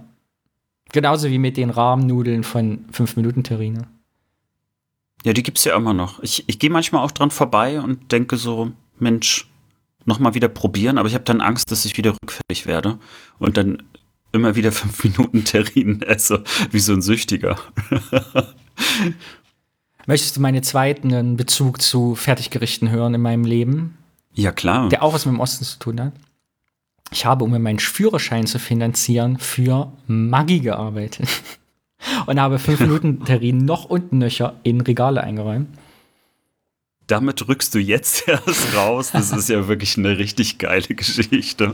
[0.92, 3.88] Genauso wie mit den Rahmennudeln von 5-Minuten-Terrine.
[5.24, 6.22] Ja, die gibt es ja immer noch.
[6.22, 9.48] Ich, ich gehe manchmal auch dran vorbei und denke so, Mensch,
[10.06, 13.00] nochmal wieder probieren, aber ich habe dann Angst, dass ich wieder rückfällig werde
[13.40, 13.84] und dann
[14.36, 17.58] immer wieder fünf Minuten Terrinen esse, wie so ein Süchtiger.
[20.06, 23.98] Möchtest du meinen zweiten Bezug zu Fertiggerichten hören in meinem Leben?
[24.34, 24.90] Ja, klar.
[24.90, 26.14] Der auch was mit dem Osten zu tun hat.
[27.12, 31.28] Ich habe, um mir meinen Führerschein zu finanzieren, für Maggi gearbeitet.
[32.28, 35.70] Und habe fünf Minuten Terrinen noch und nöcher in Regale eingeräumt.
[37.08, 39.12] Damit rückst du jetzt erst raus.
[39.12, 41.74] Das ist ja wirklich eine richtig geile Geschichte.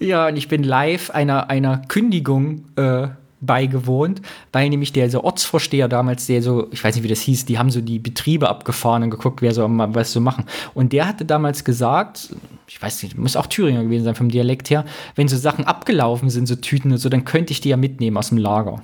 [0.00, 3.08] Ja, und ich bin live einer, einer Kündigung äh,
[3.40, 4.20] beigewohnt,
[4.52, 7.58] weil nämlich der so Ortsvorsteher damals, der so, ich weiß nicht, wie das hieß, die
[7.58, 10.44] haben so die Betriebe abgefahren und geguckt, wer so was so machen.
[10.74, 12.34] Und der hatte damals gesagt,
[12.66, 14.84] ich weiß nicht, muss auch Thüringer gewesen sein vom Dialekt her,
[15.16, 18.16] wenn so Sachen abgelaufen sind, so Tüten und so, dann könnte ich die ja mitnehmen
[18.16, 18.82] aus dem Lager.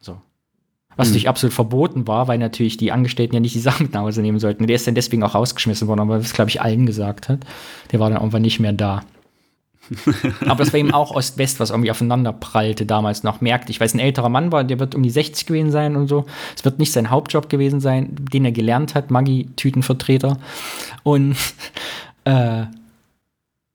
[0.00, 0.18] So.
[0.96, 1.12] Was mhm.
[1.12, 4.22] natürlich absolut verboten war, weil natürlich die Angestellten ja nicht die Sachen mit nach Hause
[4.22, 4.62] nehmen sollten.
[4.62, 7.40] Und der ist dann deswegen auch rausgeschmissen worden, aber das, glaube ich, allen gesagt hat.
[7.92, 9.02] Der war dann irgendwann nicht mehr da.
[10.46, 13.40] Aber das war eben auch Ost-West, was irgendwie aufeinander prallte damals noch.
[13.40, 15.96] Merkte ich, weil es ein älterer Mann war, der wird um die 60 gewesen sein
[15.96, 16.26] und so.
[16.56, 20.38] Es wird nicht sein Hauptjob gewesen sein, den er gelernt hat, Maggi-Tütenvertreter.
[21.02, 21.36] Und
[22.24, 22.64] äh,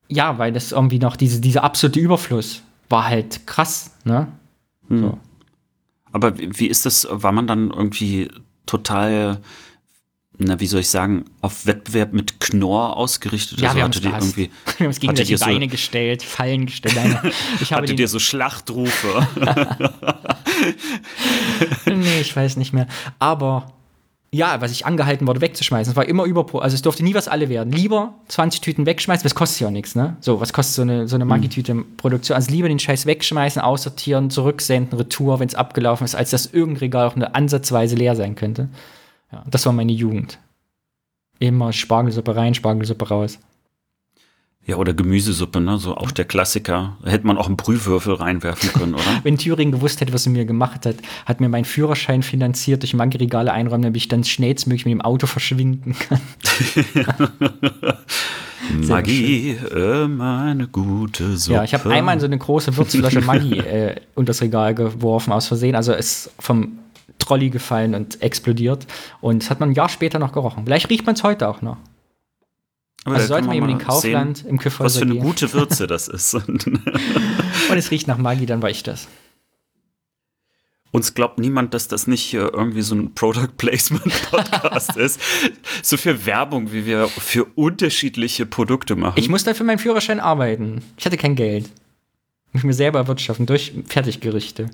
[0.08, 4.28] ja, weil das irgendwie noch diese, dieser absolute Überfluss war halt krass, ne?
[4.88, 4.99] Hm.
[4.99, 5.17] So.
[6.12, 8.30] Aber wie ist das, war man dann irgendwie
[8.65, 9.39] total
[10.39, 13.62] na, wie soll ich sagen, auf Wettbewerb mit Knorr ausgerichtet?
[13.62, 16.65] Ja, also wir, haben die irgendwie, wir haben uns gegenseitig die Beine so, gestellt, Fallen
[16.65, 16.96] gestellt.
[17.62, 19.28] Ich habe Hattet ihr so Schlachtrufe?
[21.86, 22.88] nee, ich weiß nicht mehr.
[23.19, 23.74] Aber
[24.32, 25.91] ja, was ich angehalten wurde, wegzuschmeißen.
[25.91, 27.72] Es war immer über, also es durfte nie was alle werden.
[27.72, 30.17] Lieber 20 Tüten wegschmeißen, das kostet ja nichts, ne?
[30.22, 32.36] So, was kostet so eine, so eine Maggi-Tüte-Produktion?
[32.36, 36.80] Also lieber den Scheiß wegschmeißen, aussortieren, zurücksenden, Retour, wenn es abgelaufen ist, als dass irgendein
[36.80, 38.69] Regal auch eine ansatzweise leer sein könnte.
[39.34, 40.38] Ja, das war meine Jugend.
[41.39, 43.39] Immer Spargelsuppe rein, Spargelsuppe raus.
[44.65, 45.78] Ja, oder Gemüsesuppe, ne?
[45.78, 46.96] So auch der Klassiker.
[47.04, 49.04] Da hätte man auch einen Brühwürfel reinwerfen können, oder?
[49.24, 52.93] Wenn Thüringen gewusst hätte, was er mir gemacht hat, hat mir meinen Führerschein finanziert durch
[52.93, 56.22] Maggi-Regale einräumen, damit ich dann schnellstmöglich mit dem Auto verschwinden kann.
[58.88, 61.56] Maggi, immer eine gute Suppe.
[61.56, 65.48] Ja, ich habe einmal so eine große Würzflasche Maggi äh, unter das Regal geworfen, aus
[65.48, 65.76] Versehen.
[65.76, 66.80] Also ist vom
[67.25, 68.88] Trolley gefallen und explodiert.
[69.21, 70.65] Und das hat man ein Jahr später noch gerochen.
[70.65, 71.77] Vielleicht riecht man es heute auch noch.
[73.05, 75.23] Aber also sollte man eben in Kaufland sehen, im Küffhäuser Was für eine gehen.
[75.23, 76.33] gute Würze das ist.
[76.36, 76.79] und
[77.75, 79.07] es riecht nach Maggi, dann war ich das.
[80.91, 85.19] Uns glaubt niemand, dass das nicht irgendwie so ein Product Placement Podcast ist.
[85.81, 89.17] So viel Werbung, wie wir für unterschiedliche Produkte machen.
[89.17, 90.83] Ich muss dafür meinen Führerschein arbeiten.
[90.97, 91.65] Ich hatte kein Geld.
[92.49, 94.69] Ich muss mir selber erwirtschaften durch Fertiggerichte.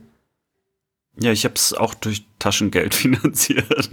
[1.22, 3.90] Ja, ich habe es auch durch Taschengeld finanziert.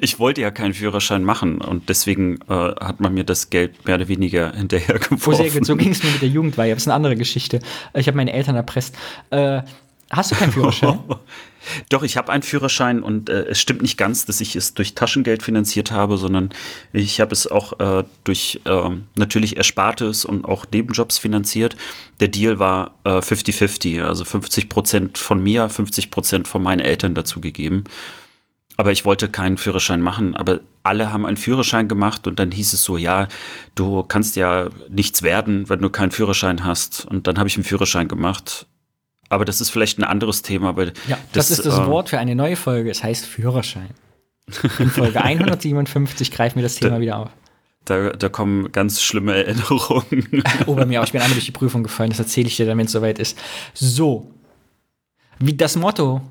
[0.00, 3.96] Ich wollte ja keinen Führerschein machen und deswegen äh, hat man mir das Geld mehr
[3.96, 5.64] oder weniger hinterhergeworfen.
[5.64, 6.74] So ging es mir mit der Jugendweihe.
[6.74, 7.60] Das ist eine andere Geschichte.
[7.94, 8.94] Ich habe meine Eltern erpresst.
[9.30, 9.62] Äh,
[10.10, 10.98] hast du keinen Führerschein?
[11.88, 14.94] Doch, ich habe einen Führerschein und äh, es stimmt nicht ganz, dass ich es durch
[14.94, 16.50] Taschengeld finanziert habe, sondern
[16.92, 21.76] ich habe es auch äh, durch äh, natürlich Erspartes und auch Nebenjobs finanziert.
[22.20, 27.14] Der Deal war 50-50, äh, also 50 Prozent von mir, 50 Prozent von meinen Eltern
[27.14, 27.84] dazu gegeben.
[28.76, 32.74] Aber ich wollte keinen Führerschein machen, aber alle haben einen Führerschein gemacht und dann hieß
[32.74, 33.26] es so, ja,
[33.74, 37.06] du kannst ja nichts werden, wenn du keinen Führerschein hast.
[37.06, 38.66] Und dann habe ich einen Führerschein gemacht
[39.28, 40.76] aber das ist vielleicht ein anderes Thema.
[40.76, 42.90] Weil ja, das, das ist das äh, Wort für eine neue Folge.
[42.90, 43.90] Es heißt Führerschein.
[44.78, 47.30] In Folge 157 greifen wir das Thema da, wieder auf.
[47.84, 50.42] Da, da, kommen ganz schlimme Erinnerungen.
[50.66, 51.06] oh, bei mir auch.
[51.06, 52.10] Ich bin einmal durch die Prüfung gefallen.
[52.10, 53.38] Das erzähle ich dir dann, wenn es soweit ist.
[53.74, 54.30] So.
[55.38, 56.22] Wie das Motto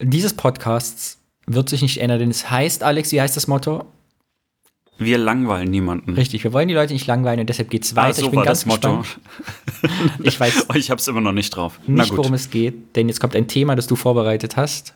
[0.00, 3.86] dieses Podcasts wird sich nicht ändern, denn es heißt, Alex, wie heißt das Motto?
[4.98, 6.14] Wir langweilen niemanden.
[6.14, 8.08] Richtig, wir wollen die Leute nicht langweilen und deshalb geht es weiter.
[8.08, 9.04] Ah, so ich bin war ganz das Motto.
[10.22, 10.66] ich weiß.
[10.74, 11.80] ich habe es immer noch nicht drauf.
[11.86, 14.94] Nicht, worum es geht, denn jetzt kommt ein Thema, das du vorbereitet hast.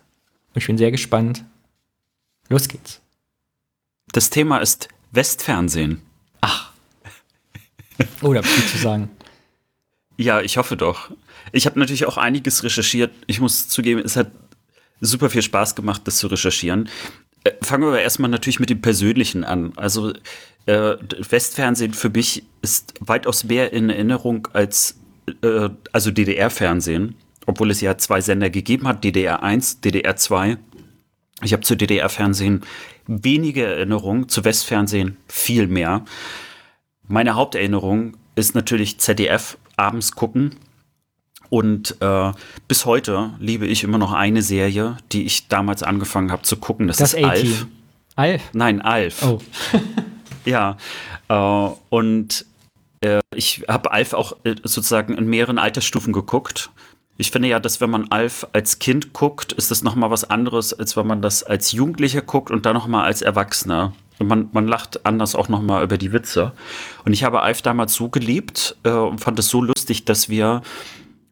[0.55, 1.45] Und ich bin sehr gespannt.
[2.49, 3.01] Los geht's.
[4.13, 6.03] Das Thema ist Westfernsehen.
[6.41, 6.71] Ach.
[8.23, 9.11] Oh, da viel zu sagen.
[10.17, 11.11] Ja, ich hoffe doch.
[11.53, 13.13] Ich habe natürlich auch einiges recherchiert.
[13.27, 14.31] Ich muss zugeben, es hat
[15.01, 16.89] super viel Spaß gemacht, das zu recherchieren.
[17.47, 19.73] Äh, fangen wir aber erstmal natürlich mit dem Persönlichen an.
[19.77, 20.13] Also
[20.67, 20.97] äh,
[21.31, 24.99] Westfernsehen für mich ist weitaus mehr in Erinnerung als
[25.43, 27.15] äh, also DDR-Fernsehen,
[27.47, 30.59] obwohl es ja zwei Sender gegeben hat, DDR 1, DDR 2.
[31.43, 32.63] Ich habe zu DDR-Fernsehen
[33.07, 36.05] wenige Erinnerungen, zu Westfernsehen viel mehr.
[37.07, 40.57] Meine Haupterinnerung ist natürlich ZDF abends gucken
[41.51, 42.33] und äh,
[42.69, 46.87] bis heute liebe ich immer noch eine Serie, die ich damals angefangen habe zu gucken.
[46.87, 47.67] Das, das ist Alf.
[48.17, 48.43] Alf?
[48.53, 49.23] Nein, Alf.
[49.23, 49.41] Oh.
[50.45, 50.77] ja,
[51.29, 52.47] Äh, und
[53.01, 56.71] äh, ich habe Alf auch äh, sozusagen in mehreren Altersstufen geguckt.
[57.19, 60.75] Ich finde ja, dass wenn man Alf als Kind guckt, ist das nochmal was anderes,
[60.75, 63.95] als wenn man das als Jugendlicher guckt und dann nochmal als Erwachsener.
[64.19, 66.53] Und man, man lacht anders auch nochmal über die Witze.
[67.05, 70.63] Und ich habe Alf damals so geliebt äh, und fand es so lustig, dass wir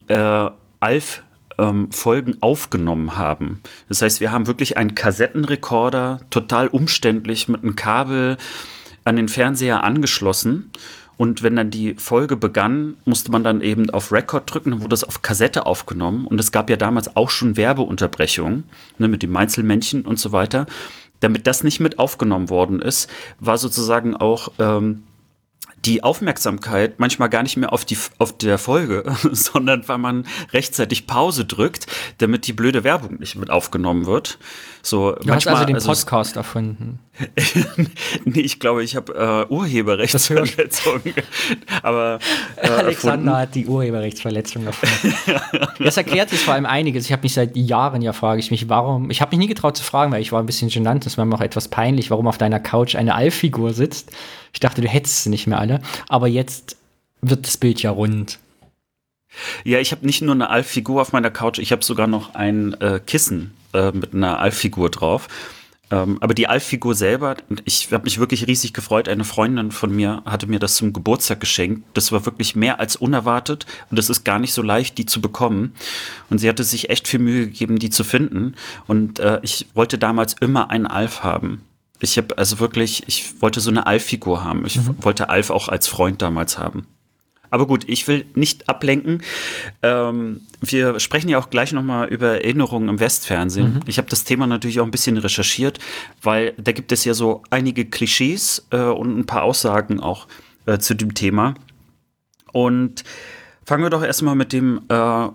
[0.08, 1.22] äh, Alf
[1.58, 3.60] ähm, Folgen aufgenommen haben.
[3.88, 8.36] Das heißt, wir haben wirklich einen Kassettenrekorder, total umständlich mit einem Kabel
[9.04, 10.70] an den Fernseher angeschlossen.
[11.16, 14.90] Und wenn dann die Folge begann, musste man dann eben auf Record drücken, dann wurde
[14.90, 16.26] das auf Kassette aufgenommen.
[16.26, 18.64] Und es gab ja damals auch schon Werbeunterbrechungen
[18.98, 20.66] ne, mit dem Meinzelmännchen und so weiter.
[21.20, 25.04] Damit das nicht mit aufgenommen worden ist, war sozusagen auch ähm,
[25.85, 31.07] die Aufmerksamkeit manchmal gar nicht mehr auf, die, auf der Folge, sondern weil man rechtzeitig
[31.07, 31.87] Pause drückt,
[32.18, 34.38] damit die blöde Werbung nicht mit aufgenommen wird.
[34.83, 36.99] So, du manchmal, hast also den also Podcast erfunden.
[38.25, 41.01] nee, ich glaube, ich habe äh, Urheberrechtsverletzung.
[41.83, 42.18] Aber
[42.57, 43.37] äh, Alexander erfunden.
[43.37, 45.16] hat die Urheberrechtsverletzung erfunden.
[45.79, 47.07] das erklärt jetzt vor allem einiges.
[47.07, 49.11] Ich habe mich seit Jahren ja frage ich mich, warum.
[49.11, 51.07] Ich habe mich nie getraut zu fragen, weil ich war ein bisschen genannt.
[51.07, 54.11] Das war mir auch etwas peinlich, warum auf deiner Couch eine Alf-Figur sitzt.
[54.53, 55.73] Ich dachte, du hättest sie nicht mehr alle.
[56.08, 56.76] Aber jetzt
[57.22, 58.38] wird das Bild ja rund.
[59.64, 62.74] Ja, ich habe nicht nur eine Alf-Figur auf meiner Couch, ich habe sogar noch ein
[62.80, 65.28] äh, Kissen äh, mit einer Alf-Figur drauf.
[65.90, 69.08] Ähm, aber die Alf-Figur selber, ich habe mich wirklich riesig gefreut.
[69.08, 71.84] Eine Freundin von mir hatte mir das zum Geburtstag geschenkt.
[71.94, 75.20] Das war wirklich mehr als unerwartet und es ist gar nicht so leicht, die zu
[75.20, 75.74] bekommen.
[76.30, 78.54] Und sie hatte sich echt viel Mühe gegeben, die zu finden.
[78.87, 81.62] Und äh, ich wollte damals immer einen Alf haben.
[82.00, 84.66] Ich habe also wirklich, ich wollte so eine Alf-Figur haben.
[84.66, 84.96] Ich mhm.
[85.00, 86.87] wollte Alf auch als Freund damals haben.
[87.54, 89.22] Aber gut, ich will nicht ablenken.
[89.83, 93.74] Ähm, wir sprechen ja auch gleich nochmal über Erinnerungen im Westfernsehen.
[93.74, 93.80] Mhm.
[93.87, 95.78] Ich habe das Thema natürlich auch ein bisschen recherchiert,
[96.20, 100.26] weil da gibt es ja so einige Klischees äh, und ein paar Aussagen auch
[100.66, 101.54] äh, zu dem Thema.
[102.52, 103.04] Und
[103.64, 105.28] fangen wir doch erstmal mit dem äh,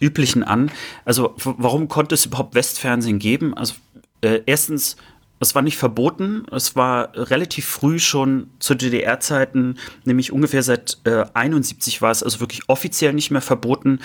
[0.00, 0.70] üblichen an.
[1.04, 3.52] Also, warum konnte es überhaupt Westfernsehen geben?
[3.52, 3.74] Also,
[4.22, 4.96] äh, erstens
[5.40, 11.24] es war nicht verboten, es war relativ früh schon zu DDR-Zeiten, nämlich ungefähr seit äh,
[11.32, 14.00] 71 war es also wirklich offiziell nicht mehr verboten.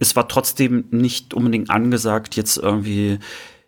[0.00, 3.20] Es war trotzdem nicht unbedingt angesagt, jetzt irgendwie,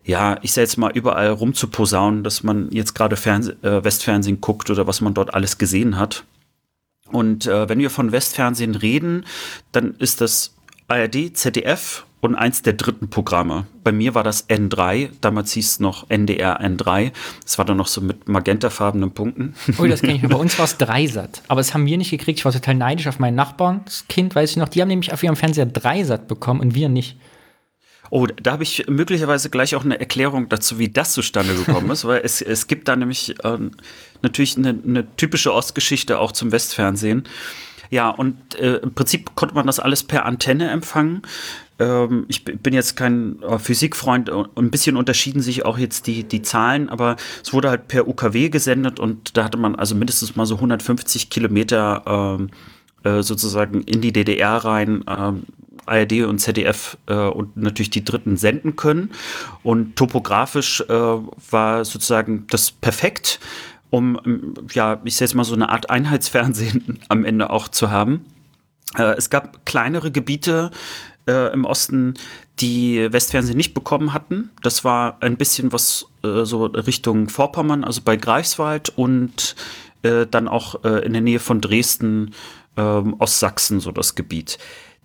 [0.05, 4.89] ja, ich sag jetzt mal, überall rumzuposaunen, dass man jetzt gerade äh, Westfernsehen guckt oder
[4.89, 6.25] was man dort alles gesehen hat.
[7.13, 9.27] Und äh, wenn wir von Westfernsehen reden,
[9.71, 10.57] dann ist das
[10.93, 13.67] ARD, ZDF und eins der dritten Programme.
[13.83, 17.13] Bei mir war das N3, damals hieß es noch NDR N3.
[17.43, 19.55] Das war dann noch so mit magentafarbenen Punkten.
[19.79, 20.23] Oh, das kenne ich.
[20.29, 21.43] Bei uns war es Dreisat.
[21.49, 22.39] Aber das haben wir nicht gekriegt.
[22.39, 23.81] Ich war total neidisch auf meinen Nachbarn.
[23.87, 26.91] Das Kind, weiß ich noch, die haben nämlich auf ihrem Fernseher Dreisat bekommen und wir
[26.91, 27.17] nicht.
[28.11, 32.05] Oh, da habe ich möglicherweise gleich auch eine Erklärung dazu, wie das zustande gekommen ist,
[32.07, 33.59] weil es, es gibt da nämlich äh,
[34.21, 37.25] natürlich eine, eine typische Ostgeschichte auch zum Westfernsehen.
[37.93, 41.21] Ja, und äh, im Prinzip konnte man das alles per Antenne empfangen.
[41.79, 46.41] Ähm, ich bin jetzt kein äh, Physikfreund, ein bisschen unterschieden sich auch jetzt die, die
[46.41, 50.47] Zahlen, aber es wurde halt per UKW gesendet und da hatte man also mindestens mal
[50.47, 52.49] so 150 Kilometer
[53.05, 55.05] äh, äh, sozusagen in die DDR rein.
[55.07, 55.33] Äh,
[55.85, 59.11] ARD und ZDF äh, und natürlich die Dritten senden können.
[59.65, 63.41] Und topografisch äh, war sozusagen das perfekt,
[63.93, 68.25] um, ja, ich sage jetzt mal so eine Art Einheitsfernsehen am Ende auch zu haben.
[68.97, 70.71] Äh, es gab kleinere Gebiete,
[71.29, 72.15] äh, im Osten,
[72.59, 74.51] die Westfernsehen nicht bekommen hatten.
[74.63, 79.57] Das war ein bisschen was äh, so Richtung Vorpommern, also bei Greifswald und
[80.03, 82.35] äh, dann auch äh, in der Nähe von Dresden,
[82.79, 84.59] ähm, Ostsachsen, so das Gebiet.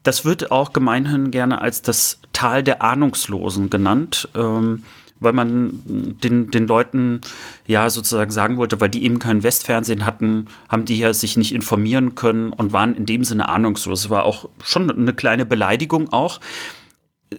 [0.04, 4.30] Das wird auch gemeinhin gerne als das Tal der Ahnungslosen genannt.
[4.34, 4.84] Ähm,
[5.20, 7.22] weil man den, den Leuten
[7.66, 11.54] ja sozusagen sagen wollte, weil die eben kein Westfernsehen hatten, haben die ja sich nicht
[11.54, 14.06] informieren können und waren in dem Sinne ahnungslos.
[14.06, 16.40] Es war auch schon eine kleine Beleidigung auch.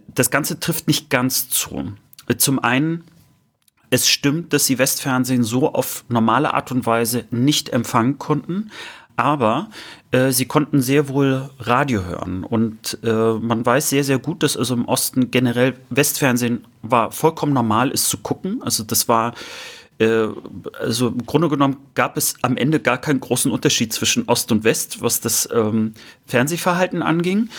[0.06, 1.92] Das Ganze trifft nicht ganz zu.
[2.36, 3.04] Zum einen,
[3.90, 8.70] es stimmt, dass sie Westfernsehen so auf normale Art und Weise nicht empfangen konnten
[9.18, 9.68] aber
[10.10, 14.56] äh, sie konnten sehr wohl Radio hören und äh, man weiß sehr, sehr gut, dass
[14.56, 18.62] also im Osten generell Westfernsehen war vollkommen normal ist zu gucken.
[18.62, 19.34] Also das war
[19.98, 20.28] äh,
[20.80, 24.64] also im Grunde genommen gab es am Ende gar keinen großen Unterschied zwischen Ost und
[24.64, 25.94] West, was das ähm,
[26.26, 27.50] Fernsehverhalten anging.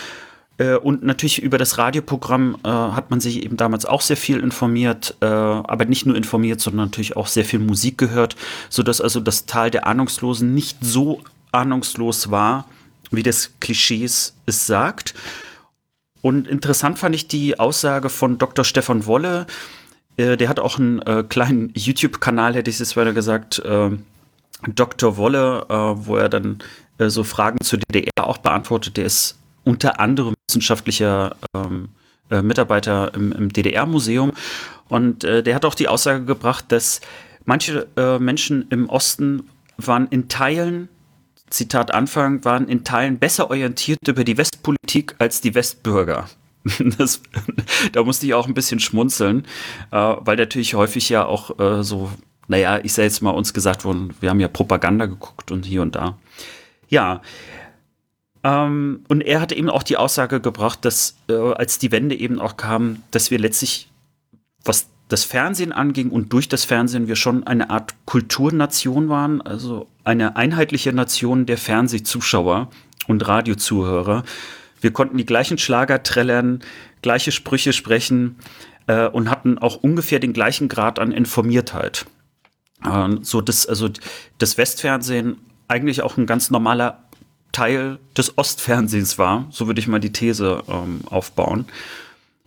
[0.58, 4.40] Äh, und natürlich über das Radioprogramm äh, hat man sich eben damals auch sehr viel
[4.40, 8.36] informiert, äh, aber nicht nur informiert, sondern natürlich auch sehr viel Musik gehört,
[8.70, 12.66] sodass also das Tal der Ahnungslosen nicht so ahnungslos war,
[13.12, 15.14] wie das Klischees es sagt.
[16.22, 18.66] Und interessant fand ich die Aussage von Dr.
[18.66, 19.48] Stefan Wolle.
[20.18, 23.60] Äh, der hat auch einen äh, kleinen YouTube-Kanal, hätte ich es weiter gesagt.
[23.60, 23.92] Äh,
[24.68, 25.18] Dr.
[25.18, 26.60] Wolle, äh, wo er dann
[26.98, 28.98] äh, so Fragen zur DDR auch beantwortet.
[28.98, 31.90] Der ist unter anderem wissenschaftlicher ähm,
[32.30, 34.34] äh, Mitarbeiter im, im DDR-Museum.
[34.90, 37.00] Und der hat auch die Aussage gebracht, dass
[37.46, 37.86] manche
[38.20, 40.90] Menschen im Osten waren in Teilen,
[41.50, 46.30] Zitat Anfang, waren in Teilen besser orientiert über die Westpolitik als die Westbürger.
[46.98, 47.22] Das,
[47.94, 49.46] da musste ich auch ein bisschen schmunzeln,
[49.92, 52.12] äh, weil natürlich häufig ja auch äh, so,
[52.48, 55.82] naja, ich sage jetzt mal uns gesagt worden, wir haben ja Propaganda geguckt und hier
[55.82, 56.18] und da.
[56.90, 57.22] Ja,
[58.44, 62.40] ähm, und er hat eben auch die Aussage gebracht, dass äh, als die Wende eben
[62.40, 63.90] auch kam, dass wir letztlich,
[64.64, 69.88] was das Fernsehen anging und durch das Fernsehen wir schon eine Art Kulturnation waren, also
[70.04, 72.70] eine einheitliche Nation der Fernsehzuschauer
[73.08, 74.24] und Radiozuhörer.
[74.82, 76.62] Wir konnten die gleichen Schlager trällern,
[77.02, 78.38] gleiche Sprüche sprechen
[78.88, 82.06] äh, und hatten auch ungefähr den gleichen Grad an Informiertheit.
[82.86, 83.90] Äh, so dass also
[84.38, 87.04] das Westfernsehen eigentlich auch ein ganz normaler
[87.52, 89.48] Teil des Ostfernsehens war.
[89.50, 91.66] So würde ich mal die These ähm, aufbauen.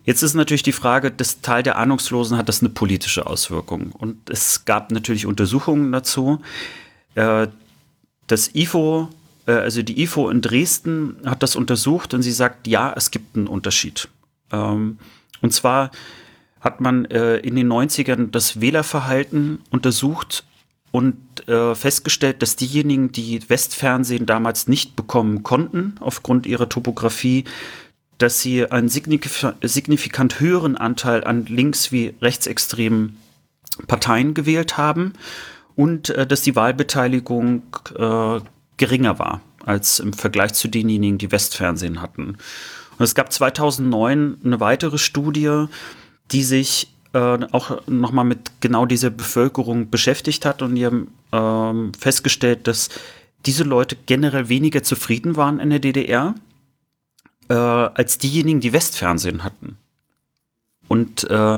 [0.05, 3.91] Jetzt ist natürlich die Frage, das Teil der Ahnungslosen hat das eine politische Auswirkung.
[3.93, 6.41] Und es gab natürlich Untersuchungen dazu.
[7.15, 7.47] Äh,
[8.27, 9.09] das IFO,
[9.45, 13.37] äh, also die IFO in Dresden hat das untersucht und sie sagt, ja, es gibt
[13.37, 14.09] einen Unterschied.
[14.51, 14.99] Ähm,
[15.41, 15.91] und zwar
[16.59, 20.43] hat man äh, in den 90ern das Wählerverhalten untersucht
[20.91, 27.45] und festgestellt, dass diejenigen, die Westfernsehen damals nicht bekommen konnten, aufgrund ihrer Topografie,
[28.17, 33.17] dass sie einen signif signifikant höheren Anteil an links- wie rechtsextremen
[33.87, 35.13] Parteien gewählt haben
[35.75, 37.63] und äh, dass die Wahlbeteiligung
[37.97, 38.39] äh,
[38.77, 42.37] geringer war als im Vergleich zu denjenigen, die Westfernsehen hatten.
[42.97, 45.65] Und es gab 2009 eine weitere Studie,
[46.31, 51.91] die sich äh, auch nochmal mit genau dieser Bevölkerung beschäftigt hat und die haben ähm,
[51.97, 52.89] festgestellt, dass
[53.45, 56.35] diese Leute generell weniger zufrieden waren in der DDR
[57.53, 59.77] äh, als diejenigen, die Westfernsehen hatten.
[60.87, 61.57] Und äh,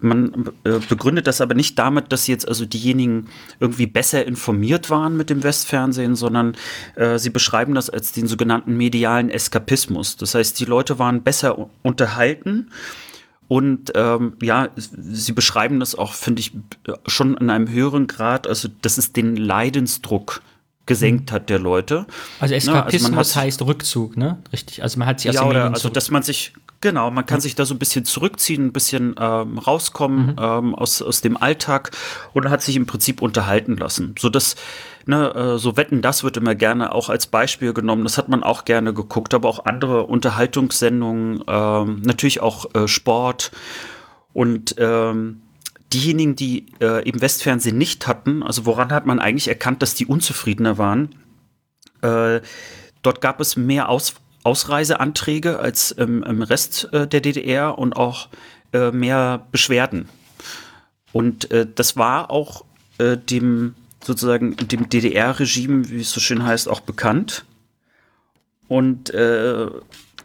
[0.00, 3.28] man äh, begründet das aber nicht damit, dass jetzt also diejenigen
[3.60, 6.56] irgendwie besser informiert waren mit dem Westfernsehen, sondern
[6.96, 10.16] äh, sie beschreiben das als den sogenannten medialen Eskapismus.
[10.16, 12.70] Das heißt, die Leute waren besser unterhalten
[13.48, 16.52] und ähm, ja, sie beschreiben das auch, finde ich,
[17.06, 20.42] schon in einem höheren Grad, also dass es den Leidensdruck
[20.88, 22.06] gesenkt hat der Leute.
[22.40, 24.38] Also Eskapismus ja, also hat, heißt Rückzug, ne?
[24.52, 24.82] Richtig.
[24.82, 27.42] Also man hat sich aus ja, oder, also dass man sich Genau, man kann mhm.
[27.42, 30.36] sich da so ein bisschen zurückziehen, ein bisschen ähm, rauskommen mhm.
[30.38, 31.90] ähm, aus, aus dem Alltag
[32.34, 34.14] und hat sich im Prinzip unterhalten lassen.
[34.16, 34.54] So dass,
[35.04, 38.04] ne, äh, so Wetten, das wird immer gerne auch als Beispiel genommen.
[38.04, 43.50] Das hat man auch gerne geguckt, aber auch andere Unterhaltungssendungen, ähm, natürlich auch äh, Sport
[44.32, 45.40] und ähm,
[45.92, 50.06] diejenigen, die äh, eben Westfernsehen nicht hatten, also woran hat man eigentlich erkannt, dass die
[50.06, 51.14] unzufriedener waren?
[52.02, 52.40] Äh,
[53.02, 58.28] dort gab es mehr Aus Ausreiseanträge als ähm, im Rest äh, der DDR und auch
[58.72, 60.08] äh, mehr Beschwerden.
[61.12, 62.64] Und äh, das war auch
[62.98, 67.44] äh, dem sozusagen dem DDR-Regime, wie es so schön heißt, auch bekannt.
[68.68, 69.10] Und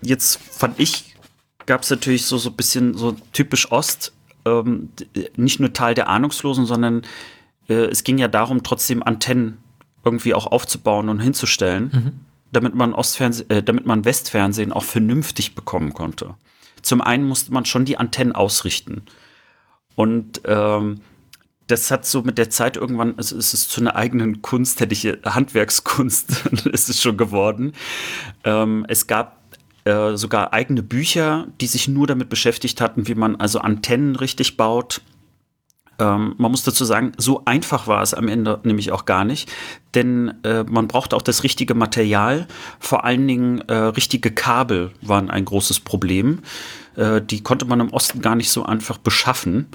[0.02, 1.16] jetzt fand ich,
[1.66, 4.14] gab es natürlich so so ein bisschen so typisch Ost,
[4.46, 4.90] ähm,
[5.36, 7.04] nicht nur Teil der Ahnungslosen, sondern
[7.70, 9.58] äh, es ging ja darum, trotzdem Antennen
[10.04, 11.92] irgendwie auch aufzubauen und hinzustellen.
[11.94, 16.36] Mhm damit man, Ostfernsehen, äh, damit man Westfernsehen auch vernünftig bekommen konnte.
[16.82, 19.04] Zum einen musste man schon die Antennen ausrichten.
[19.96, 21.02] Und ähm,
[21.68, 24.94] das hat so mit der Zeit irgendwann, also es ist zu einer eigenen Kunst, hätte
[24.94, 27.74] ich Handwerkskunst ist es schon geworden.
[28.44, 29.43] Ähm, es gab
[29.86, 34.58] äh, sogar eigene Bücher, die sich nur damit beschäftigt hatten, wie man also Antennen richtig
[34.58, 35.02] baut
[36.00, 39.52] ähm, man muss dazu sagen, so einfach war es am Ende nämlich auch gar nicht,
[39.94, 42.48] denn äh, man brauchte auch das richtige Material.
[42.80, 46.40] Vor allen Dingen äh, richtige Kabel waren ein großes Problem.
[46.96, 49.68] Äh, die konnte man im Osten gar nicht so einfach beschaffen.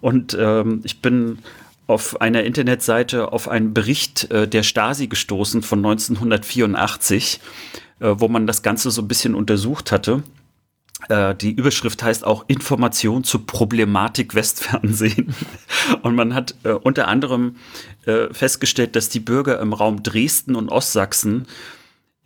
[0.00, 1.38] Und ähm, ich bin
[1.86, 8.46] auf einer Internetseite auf einen Bericht äh, der Stasi gestoßen von 1984, äh, wo man
[8.46, 10.22] das Ganze so ein bisschen untersucht hatte.
[11.08, 15.34] Äh, die Überschrift heißt auch Information zur Problematik Westfernsehen.
[16.02, 17.56] Und man hat äh, unter anderem
[18.06, 21.46] äh, festgestellt, dass die Bürger im Raum Dresden und Ostsachsen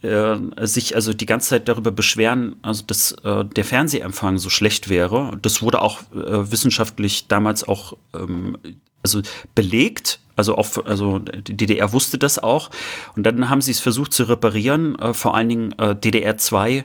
[0.03, 4.89] äh, sich also die ganze Zeit darüber beschweren, also dass äh, der Fernsehempfang so schlecht
[4.89, 5.39] wäre.
[5.41, 8.59] Das wurde auch äh, wissenschaftlich damals auch ähm,
[9.03, 9.23] also
[9.55, 10.21] belegt.
[10.37, 12.71] Also, auch, also die DDR wusste das auch.
[13.17, 16.85] Und dann haben sie es versucht zu reparieren, vor allen Dingen DDR 2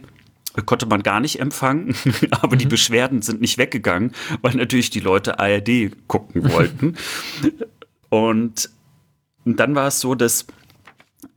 [0.66, 1.96] konnte man gar nicht empfangen,
[2.32, 2.60] aber mhm.
[2.60, 6.98] die Beschwerden sind nicht weggegangen, weil natürlich die Leute ARD gucken wollten.
[8.10, 8.70] Und
[9.46, 10.46] und dann war es so, dass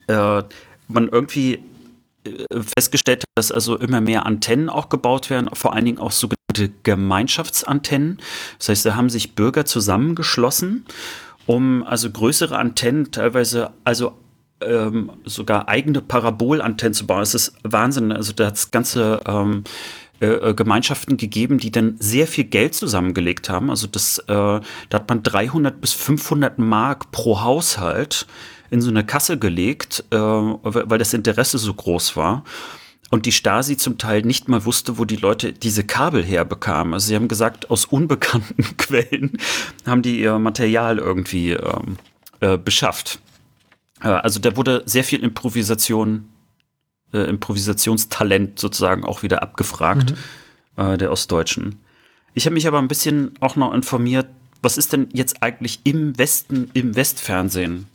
[0.09, 0.43] äh,
[0.89, 1.61] man irgendwie
[2.25, 6.12] äh, festgestellt hat, dass also immer mehr Antennen auch gebaut werden, vor allen Dingen auch
[6.12, 8.19] sogenannte Gemeinschaftsantennen.
[8.59, 10.85] Das heißt, da haben sich Bürger zusammengeschlossen,
[11.47, 14.14] um also größere Antennen, teilweise also
[14.61, 17.20] ähm, sogar eigene Parabolantennen zu bauen.
[17.20, 18.12] Das ist Wahnsinn.
[18.12, 19.64] Also da hat es ganze ähm,
[20.20, 23.68] äh, äh, Gemeinschaften gegeben, die dann sehr viel Geld zusammengelegt haben.
[23.68, 28.26] Also das, äh, da hat man 300 bis 500 Mark pro Haushalt
[28.70, 32.45] in so eine Kasse gelegt, äh, weil das Interesse so groß war.
[33.15, 36.95] Und die Stasi zum Teil nicht mal wusste, wo die Leute diese Kabel herbekamen.
[36.95, 39.39] Also sie haben gesagt, aus unbekannten Quellen
[39.87, 41.97] haben die ihr Material irgendwie ähm,
[42.41, 43.21] äh, beschafft.
[44.03, 46.29] Äh, also da wurde sehr viel Improvisation,
[47.12, 50.15] äh, Improvisationstalent sozusagen auch wieder abgefragt
[50.77, 50.85] mhm.
[50.85, 51.79] äh, der Ostdeutschen.
[52.35, 54.27] Ich habe mich aber ein bisschen auch noch informiert,
[54.61, 57.87] was ist denn jetzt eigentlich im Westen, im Westfernsehen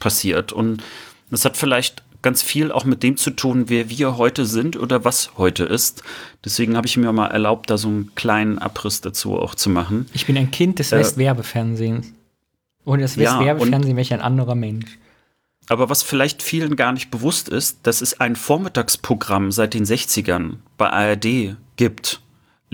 [0.00, 0.50] passiert?
[0.52, 0.82] Und
[1.30, 5.04] das hat vielleicht ganz viel auch mit dem zu tun, wer wir heute sind oder
[5.04, 6.02] was heute ist.
[6.44, 10.06] Deswegen habe ich mir mal erlaubt, da so einen kleinen Abriss dazu auch zu machen.
[10.14, 12.12] Ich bin ein Kind des äh, Westwerbefernsehens.
[12.84, 14.98] Ohne das Westwerbefernsehen ja, wäre ich ein anderer Mensch.
[15.68, 20.56] Aber was vielleicht vielen gar nicht bewusst ist, dass es ein Vormittagsprogramm seit den 60ern
[20.76, 22.20] bei ARD gibt.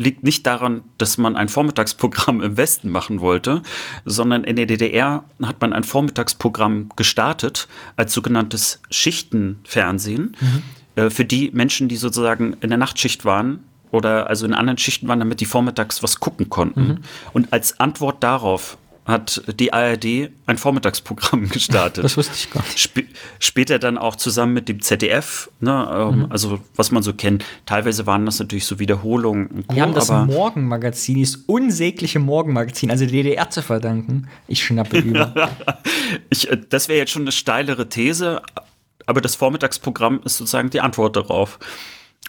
[0.01, 3.63] Liegt nicht daran, dass man ein Vormittagsprogramm im Westen machen wollte,
[4.07, 10.63] sondern in der DDR hat man ein Vormittagsprogramm gestartet als sogenanntes Schichtenfernsehen mhm.
[10.97, 15.07] äh, für die Menschen, die sozusagen in der Nachtschicht waren oder also in anderen Schichten
[15.07, 16.81] waren, damit die vormittags was gucken konnten.
[16.81, 16.99] Mhm.
[17.35, 18.79] Und als Antwort darauf
[19.11, 22.05] hat die ARD ein Vormittagsprogramm gestartet.
[22.05, 22.79] Das wusste ich gar nicht.
[22.79, 23.07] Sp
[23.39, 26.27] später dann auch zusammen mit dem ZDF, ne, ähm, mhm.
[26.31, 27.45] also was man so kennt.
[27.67, 29.65] Teilweise waren das natürlich so Wiederholungen.
[29.73, 34.29] Die haben das Morgenmagazin, dieses unsägliche Morgenmagazin, also DDR zu verdanken.
[34.49, 35.51] Ich schnappe über.
[36.31, 38.43] ich, äh, das wäre jetzt schon eine steilere These,
[39.07, 41.59] aber das Vormittagsprogramm ist sozusagen die Antwort darauf.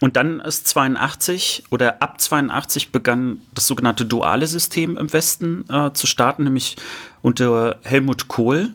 [0.01, 5.93] Und dann ist 82 oder ab 82 begann das sogenannte duale System im Westen äh,
[5.93, 6.75] zu starten, nämlich
[7.21, 8.73] unter Helmut Kohl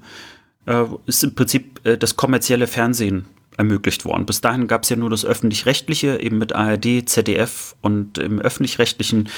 [0.67, 4.25] äh, ist im Prinzip äh, das kommerzielle Fernsehen ermöglicht worden.
[4.25, 9.29] Bis dahin gab es ja nur das öffentlich-rechtliche, eben mit ARD, ZDF und im öffentlich-rechtlichen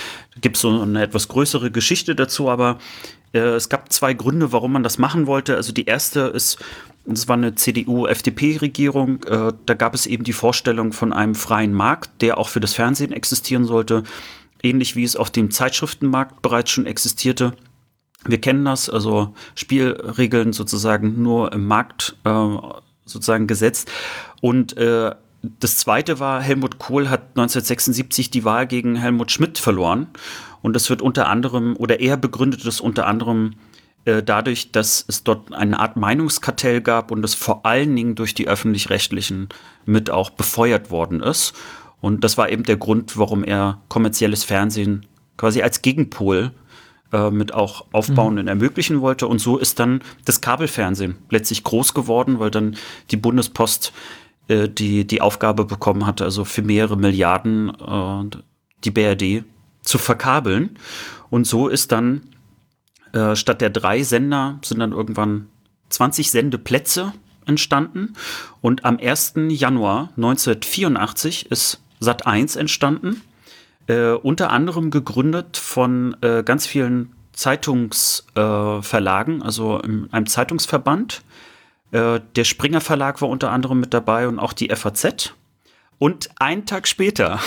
[0.42, 2.78] gibt es so eine etwas größere Geschichte dazu, aber
[3.32, 5.56] äh, es gab zwei Gründe, warum man das machen wollte.
[5.56, 6.58] Also die erste ist,
[7.16, 9.22] es war eine CDU-FDP-Regierung.
[9.24, 12.74] Äh, da gab es eben die Vorstellung von einem freien Markt, der auch für das
[12.74, 14.02] Fernsehen existieren sollte,
[14.62, 17.54] ähnlich wie es auf dem Zeitschriftenmarkt bereits schon existierte.
[18.26, 22.56] Wir kennen das, also Spielregeln sozusagen nur im Markt äh,
[23.04, 23.90] sozusagen gesetzt.
[24.40, 25.14] Und äh,
[25.60, 30.08] das zweite war, Helmut Kohl hat 1976 die Wahl gegen Helmut Schmidt verloren.
[30.62, 33.54] Und das wird unter anderem, oder er begründet es unter anderem
[34.04, 38.48] dadurch, dass es dort eine Art Meinungskartell gab und es vor allen Dingen durch die
[38.48, 39.50] öffentlich-rechtlichen
[39.84, 41.52] mit auch befeuert worden ist.
[42.00, 45.04] Und das war eben der Grund, warum er kommerzielles Fernsehen
[45.36, 46.52] quasi als Gegenpol
[47.12, 48.40] äh, mit auch aufbauen mhm.
[48.40, 49.26] und ermöglichen wollte.
[49.26, 52.76] Und so ist dann das Kabelfernsehen letztlich groß geworden, weil dann
[53.10, 53.92] die Bundespost
[54.48, 58.36] äh, die, die Aufgabe bekommen hatte, also für mehrere Milliarden äh,
[58.84, 59.44] die BRD
[59.82, 60.76] zu verkabeln.
[61.30, 62.22] Und so ist dann
[63.12, 65.48] äh, statt der drei Sender sind dann irgendwann
[65.90, 67.12] 20 Sendeplätze
[67.46, 68.14] entstanden.
[68.60, 69.34] Und am 1.
[69.48, 73.22] Januar 1984 ist Sat 1 entstanden.
[73.86, 81.22] Äh, unter anderem gegründet von äh, ganz vielen Zeitungsverlagen, äh, also in einem Zeitungsverband.
[81.90, 85.34] Äh, der Springer Verlag war unter anderem mit dabei und auch die FAZ.
[85.98, 87.40] Und einen Tag später,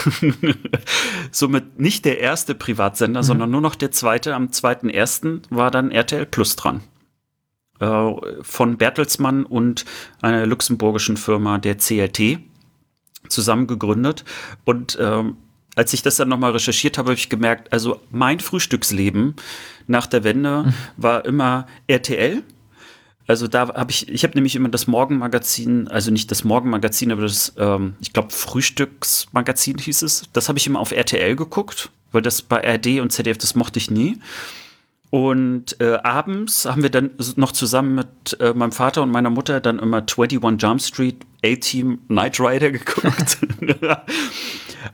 [1.32, 3.26] somit nicht der erste Privatsender, mhm.
[3.26, 5.44] sondern nur noch der zweite, am 2.1.
[5.50, 6.82] war dann RTL Plus dran.
[7.80, 9.86] Äh, von Bertelsmann und
[10.22, 12.40] einer luxemburgischen Firma, der CLT,
[13.30, 14.26] zusammen gegründet.
[14.66, 15.38] Und ähm,
[15.76, 19.36] als ich das dann nochmal recherchiert habe, habe ich gemerkt, also mein Frühstücksleben
[19.88, 20.74] nach der Wende mhm.
[20.98, 22.44] war immer RTL
[23.32, 27.22] also da habe ich, ich habe nämlich immer das Morgenmagazin, also nicht das Morgenmagazin, aber
[27.22, 30.24] das, ähm, ich glaube, Frühstücksmagazin hieß es.
[30.34, 33.80] Das habe ich immer auf RTL geguckt, weil das bei RD und ZDF, das mochte
[33.80, 34.18] ich nie.
[35.12, 39.62] Und äh, abends haben wir dann noch zusammen mit äh, meinem Vater und meiner Mutter
[39.62, 43.38] dann immer 21 Jump Street, A-Team, Night Rider geguckt.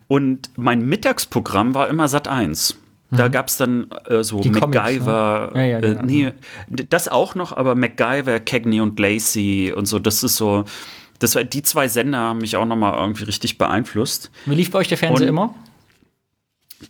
[0.07, 2.77] und mein Mittagsprogramm war immer Sat 1.
[3.09, 3.31] Da mhm.
[3.31, 5.61] gab es dann äh, so Die MacGyver, Comics, ne?
[5.61, 6.01] ja, ja, genau.
[6.01, 6.33] äh, nee,
[6.89, 10.65] das auch noch, aber MacGyver, Cagney und Lacey und so, das ist so,
[11.19, 14.29] das war, die zwei Sender haben mich auch nochmal irgendwie richtig beeinflusst.
[14.45, 15.55] Wie lief bei euch der Fernseher und immer?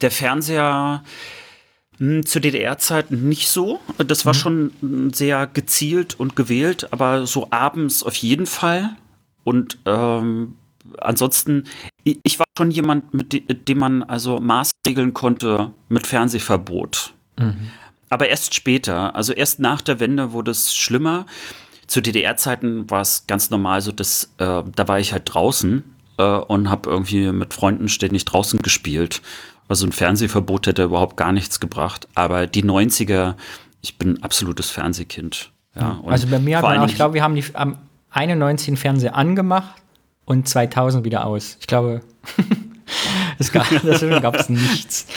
[0.02, 1.04] Der Fernseher,
[2.00, 3.80] Hm, zu DDR-Zeiten nicht so.
[3.98, 4.38] Das war mhm.
[4.38, 8.96] schon sehr gezielt und gewählt, aber so abends auf jeden Fall.
[9.44, 10.56] Und ähm,
[11.02, 11.66] ansonsten,
[12.04, 17.14] ich war schon jemand, mit dem man also maßregeln konnte mit Fernsehverbot.
[17.38, 17.72] Mhm.
[18.10, 21.26] Aber erst später, also erst nach der Wende wurde es schlimmer.
[21.88, 25.84] Zu DDR-Zeiten war es ganz normal so, dass äh, da war ich halt draußen
[26.18, 29.22] äh, und habe irgendwie mit Freunden ständig draußen gespielt.
[29.68, 32.08] Also ein Fernsehverbot hätte überhaupt gar nichts gebracht.
[32.16, 33.36] Aber die 90er,
[33.82, 35.52] ich bin absolutes Fernsehkind.
[35.76, 37.78] Ja, also bei mir hat man auch, ich glaube, wir haben die am
[38.12, 39.76] 91 den Fernseher angemacht
[40.28, 41.58] und 2000 wieder aus.
[41.60, 42.02] Ich glaube,
[43.40, 45.08] es gab, deswegen gab es nichts.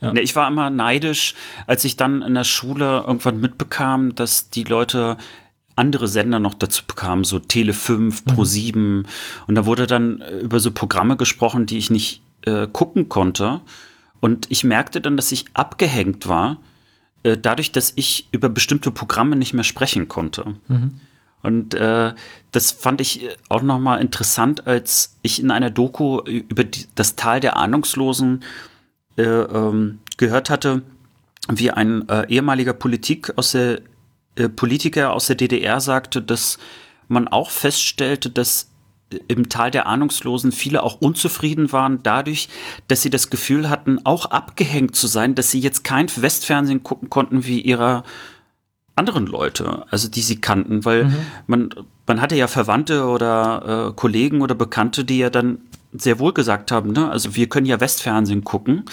[0.00, 0.12] Ja.
[0.12, 1.34] Nee, ich war immer neidisch,
[1.66, 5.16] als ich dann in der Schule irgendwann mitbekam, dass die Leute
[5.76, 8.98] andere Sender noch dazu bekamen, so Tele 5, Pro 7.
[8.98, 9.06] Mhm.
[9.46, 13.62] Und da wurde dann über so Programme gesprochen, die ich nicht äh, gucken konnte.
[14.20, 16.58] Und ich merkte dann, dass ich abgehängt war,
[17.22, 20.54] äh, dadurch, dass ich über bestimmte Programme nicht mehr sprechen konnte.
[20.68, 21.00] Mhm.
[21.46, 22.12] Und äh,
[22.50, 27.38] das fand ich auch nochmal interessant, als ich in einer Doku über die, das Tal
[27.38, 28.42] der Ahnungslosen
[29.16, 30.82] äh, ähm, gehört hatte,
[31.48, 33.80] wie ein äh, ehemaliger Politik aus der,
[34.34, 36.58] äh, Politiker aus der DDR sagte, dass
[37.06, 38.72] man auch feststellte, dass
[39.28, 42.48] im Tal der Ahnungslosen viele auch unzufrieden waren dadurch,
[42.88, 47.08] dass sie das Gefühl hatten, auch abgehängt zu sein, dass sie jetzt kein Westfernsehen gucken
[47.08, 48.02] konnten wie ihrer
[48.96, 51.16] anderen Leute, also die sie kannten, weil mhm.
[51.46, 51.74] man,
[52.06, 55.58] man hatte ja Verwandte oder äh, Kollegen oder Bekannte, die ja dann
[55.92, 58.84] sehr wohl gesagt haben, ne, also wir können ja Westfernsehen gucken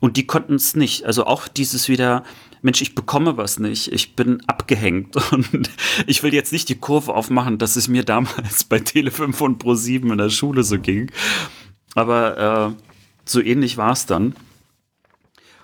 [0.00, 1.04] und die konnten es nicht.
[1.04, 2.24] Also auch dieses wieder,
[2.62, 5.70] Mensch, ich bekomme was nicht, ich bin abgehängt und
[6.06, 10.10] ich will jetzt nicht die Kurve aufmachen, dass es mir damals bei Tele5 und Pro7
[10.10, 11.10] in der Schule so ging.
[11.94, 12.84] Aber äh,
[13.24, 14.34] so ähnlich war es dann.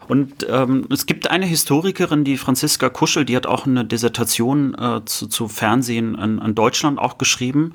[0.09, 5.05] Und ähm, es gibt eine Historikerin, die Franziska Kuschel, die hat auch eine Dissertation äh,
[5.05, 7.75] zu, zu, Fernsehen in, in, Deutschland auch geschrieben.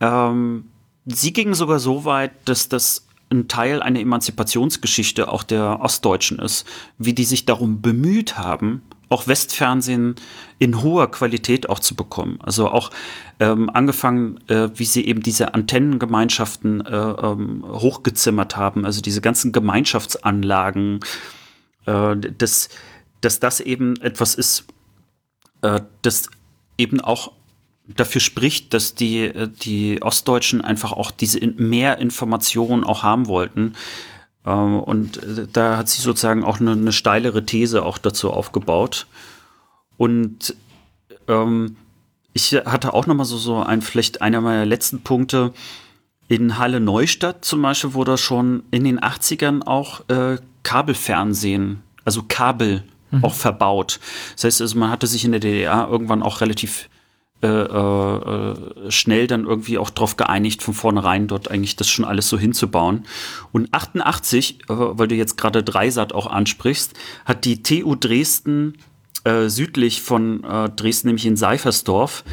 [0.00, 0.66] Ähm,
[1.06, 6.66] sie ging sogar so weit, dass das ein Teil einer Emanzipationsgeschichte auch der Ostdeutschen ist,
[6.98, 10.16] wie die sich darum bemüht haben, auch Westfernsehen
[10.58, 12.38] in hoher Qualität auch zu bekommen.
[12.42, 12.90] Also auch
[13.40, 19.52] ähm, angefangen, äh, wie sie eben diese Antennengemeinschaften äh, ähm, hochgezimmert haben, also diese ganzen
[19.52, 21.00] Gemeinschaftsanlagen,
[21.86, 22.68] äh, dass,
[23.20, 24.66] dass das eben etwas ist,
[25.62, 26.28] äh, das
[26.78, 27.32] eben auch
[27.86, 33.74] dafür spricht, dass die, äh, die Ostdeutschen einfach auch diese mehr Informationen auch haben wollten.
[34.46, 39.06] Ähm, und äh, da hat sich sozusagen auch eine, eine steilere These auch dazu aufgebaut.
[39.96, 40.54] Und
[41.28, 41.76] ähm,
[42.32, 45.52] ich hatte auch noch mal so, so ein, vielleicht einer meiner letzten Punkte.
[46.26, 52.82] In Halle Neustadt zum Beispiel wurde schon in den 80ern auch äh, Kabelfernsehen, also Kabel
[53.10, 53.24] mhm.
[53.24, 54.00] auch verbaut.
[54.34, 56.88] Das heißt also, man hatte sich in der DDR irgendwann auch relativ
[57.44, 62.28] äh, äh, schnell dann irgendwie auch darauf geeinigt, von vornherein dort eigentlich das schon alles
[62.28, 63.04] so hinzubauen.
[63.52, 66.94] Und 88, äh, weil du jetzt gerade Dreisat auch ansprichst,
[67.26, 68.78] hat die TU Dresden
[69.24, 72.24] äh, südlich von äh, Dresden, nämlich in Seifersdorf,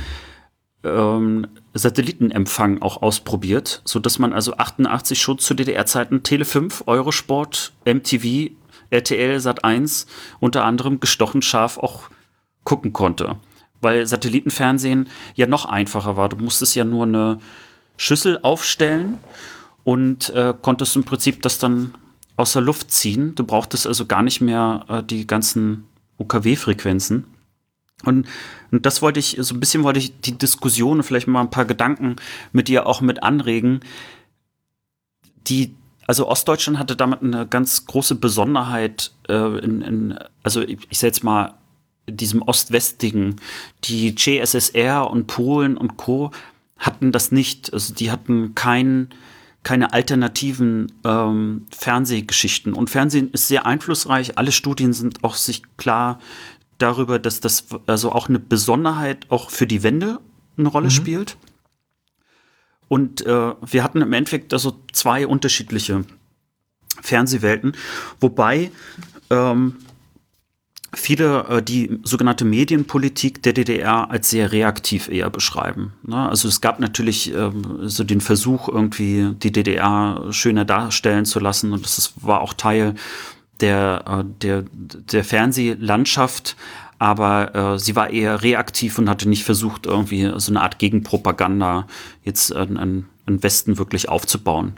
[0.85, 7.73] ähm, Satellitenempfang auch ausprobiert, so dass man also 88 schon zu DDR-Zeiten Tele 5, Eurosport,
[7.85, 8.51] MTV,
[8.89, 10.07] RTL, Sat 1
[10.39, 12.09] unter anderem gestochen scharf auch
[12.63, 13.35] gucken konnte
[13.81, 16.29] weil Satellitenfernsehen ja noch einfacher war.
[16.29, 17.39] Du musstest ja nur eine
[17.97, 19.17] Schüssel aufstellen
[19.83, 21.93] und äh, konntest im Prinzip das dann
[22.37, 23.35] aus der Luft ziehen.
[23.35, 25.85] Du brauchtest also gar nicht mehr äh, die ganzen
[26.17, 27.25] UKW-Frequenzen.
[28.03, 28.27] Und,
[28.71, 31.51] und das wollte ich, so ein bisschen wollte ich die Diskussion und vielleicht mal ein
[31.51, 32.15] paar Gedanken
[32.51, 33.81] mit dir auch mit anregen.
[35.47, 35.75] Die,
[36.07, 41.09] also Ostdeutschland hatte damit eine ganz große Besonderheit äh, in, in, also ich, ich sage
[41.09, 41.53] jetzt mal
[42.11, 43.35] diesem Ost-West-Ding.
[43.83, 46.31] Die CSSR und Polen und Co.
[46.77, 47.73] hatten das nicht.
[47.73, 49.09] Also die hatten kein,
[49.63, 52.73] keine alternativen ähm, Fernsehgeschichten.
[52.73, 54.37] Und Fernsehen ist sehr einflussreich.
[54.37, 56.19] Alle Studien sind auch sich klar
[56.77, 60.19] darüber, dass das also auch eine Besonderheit auch für die Wende
[60.57, 60.91] eine Rolle mhm.
[60.91, 61.37] spielt.
[62.87, 66.03] Und äh, wir hatten im Endeffekt also zwei unterschiedliche
[67.01, 67.73] Fernsehwelten,
[68.19, 68.71] wobei
[69.29, 69.77] ähm,
[70.93, 75.93] viele äh, die sogenannte Medienpolitik der DDR als sehr reaktiv eher beschreiben.
[76.03, 76.29] Ne?
[76.29, 81.73] Also es gab natürlich ähm, so den Versuch, irgendwie die DDR schöner darstellen zu lassen
[81.73, 82.95] und das ist, war auch Teil
[83.61, 86.55] der, äh, der, der Fernsehlandschaft,
[86.99, 91.87] aber äh, sie war eher reaktiv und hatte nicht versucht, irgendwie so eine Art Gegenpropaganda
[92.23, 94.73] jetzt an, Westen wirklich aufzubauen.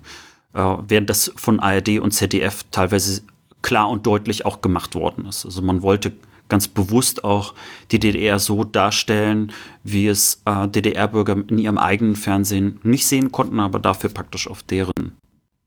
[0.54, 3.24] Äh, während das von ARD und ZDF teilweise
[3.64, 5.46] klar und deutlich auch gemacht worden ist.
[5.46, 6.12] Also man wollte
[6.50, 7.56] ganz bewusst auch
[7.90, 9.52] die DDR so darstellen,
[9.84, 14.62] wie es äh, DDR-Bürger in ihrem eigenen Fernsehen nicht sehen konnten, aber dafür praktisch auf
[14.62, 15.14] deren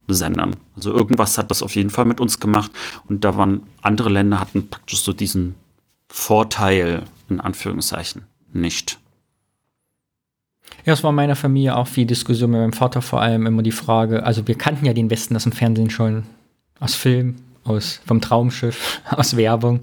[0.07, 0.55] Sendern.
[0.76, 2.70] Also irgendwas hat das auf jeden Fall mit uns gemacht
[3.09, 5.57] und da waren andere Länder hatten praktisch so diesen
[6.09, 8.22] Vorteil in Anführungszeichen
[8.53, 9.01] nicht.
[10.84, 13.62] Ja, es war in meiner Familie auch viel Diskussion mit meinem Vater vor allem immer
[13.62, 16.24] die Frage, also wir kannten ja den Westen aus dem Fernsehen schon,
[16.78, 17.36] aus Film,
[17.67, 19.81] aus vom Traumschiff, aus Werbung.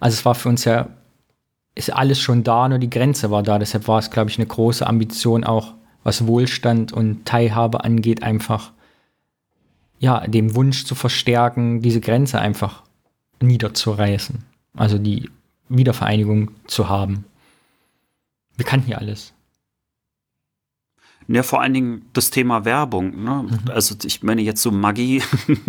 [0.00, 0.88] Also es war für uns ja,
[1.74, 3.58] ist alles schon da, nur die Grenze war da.
[3.58, 8.72] Deshalb war es, glaube ich, eine große Ambition auch, was Wohlstand und Teilhabe angeht, einfach
[9.98, 12.82] ja, dem Wunsch zu verstärken, diese Grenze einfach
[13.40, 14.44] niederzureißen.
[14.76, 15.30] Also die
[15.68, 17.24] Wiedervereinigung zu haben.
[18.56, 19.33] Wir kannten ja alles.
[21.28, 23.24] Ja, vor allen Dingen das Thema Werbung.
[23.24, 23.46] Ne?
[23.48, 23.70] Mhm.
[23.70, 25.22] Also ich meine jetzt so Maggi.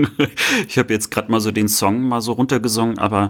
[0.68, 3.30] ich habe jetzt gerade mal so den Song mal so runtergesungen, aber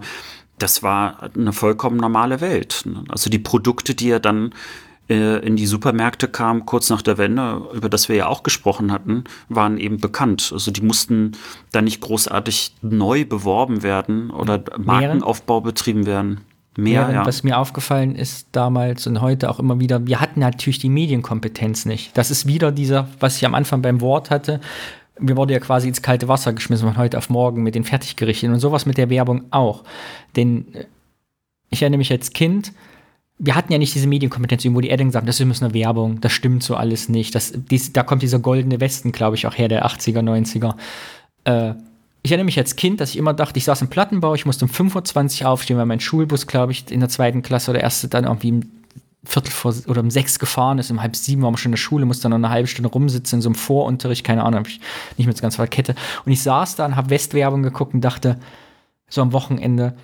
[0.58, 2.82] das war eine vollkommen normale Welt.
[2.84, 3.04] Ne?
[3.08, 4.52] Also die Produkte, die er dann
[5.08, 8.90] äh, in die Supermärkte kamen, kurz nach der Wende, über das wir ja auch gesprochen
[8.90, 10.50] hatten, waren eben bekannt.
[10.52, 11.32] Also die mussten
[11.70, 16.40] da nicht großartig neu beworben werden oder Markenaufbau betrieben werden.
[16.76, 17.26] Mehr, ja.
[17.26, 21.86] Was mir aufgefallen ist damals und heute auch immer wieder, wir hatten natürlich die Medienkompetenz
[21.86, 22.16] nicht.
[22.16, 24.60] Das ist wieder dieser, was ich am Anfang beim Wort hatte.
[25.18, 28.52] Wir wurden ja quasi ins kalte Wasser geschmissen von heute auf morgen mit den Fertiggerichten
[28.52, 29.84] und sowas mit der Werbung auch.
[30.36, 30.84] Denn äh,
[31.70, 32.72] ich erinnere mich als Kind,
[33.38, 36.32] wir hatten ja nicht diese Medienkompetenz, wo die Eltern gesagt das ist eine Werbung, das
[36.32, 37.34] stimmt so alles nicht.
[37.34, 40.74] Das, dies, da kommt dieser goldene Westen, glaube ich, auch her, der 80er, 90er.
[41.44, 41.74] Äh,
[42.26, 44.64] ich erinnere mich als Kind, dass ich immer dachte, ich saß im Plattenbau, ich musste
[44.64, 48.08] um 5.20 Uhr aufstehen, weil mein Schulbus, glaube ich, in der zweiten Klasse oder erste
[48.08, 48.62] dann irgendwie um
[49.24, 51.78] Viertel vor oder um sechs gefahren ist, um halb sieben war man schon in der
[51.78, 54.68] Schule, musste dann noch eine halbe Stunde rumsitzen in so einem Vorunterricht, keine Ahnung, habe
[54.68, 54.80] ich
[55.16, 55.94] nicht mit ganz Kette.
[56.24, 58.38] Und ich saß da und habe Westwerbung geguckt und dachte,
[59.08, 59.94] so am Wochenende,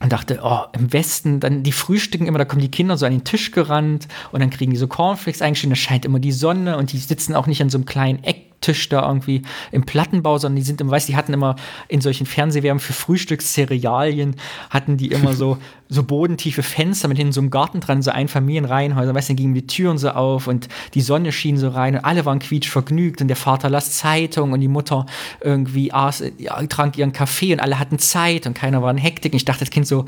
[0.00, 3.12] und dachte, oh, im Westen, dann die frühstücken immer, da kommen die Kinder so an
[3.12, 6.76] den Tisch gerannt und dann kriegen die so Cornflakes eingeschrieben, da scheint immer die Sonne
[6.76, 10.38] und die sitzen auch nicht an so einem kleinen Eck Tisch da irgendwie im Plattenbau,
[10.38, 11.56] sondern die sind immer, weißt die hatten immer
[11.88, 14.36] in solchen Fernsehwerben für Frühstückscerealien,
[14.70, 15.58] hatten die immer so,
[15.90, 19.54] so bodentiefe Fenster mit in so einem Garten dran, so Einfamilienreihenhäuser, weißt du, dann gingen
[19.54, 23.20] die Türen so auf und die Sonne schien so rein und alle waren quietsch vergnügt
[23.20, 25.06] und der Vater las Zeitung und die Mutter
[25.40, 26.24] irgendwie aß,
[26.68, 29.32] trank ihren Kaffee und alle hatten Zeit und keiner war in Hektik.
[29.32, 30.06] Und ich dachte, das Kind so,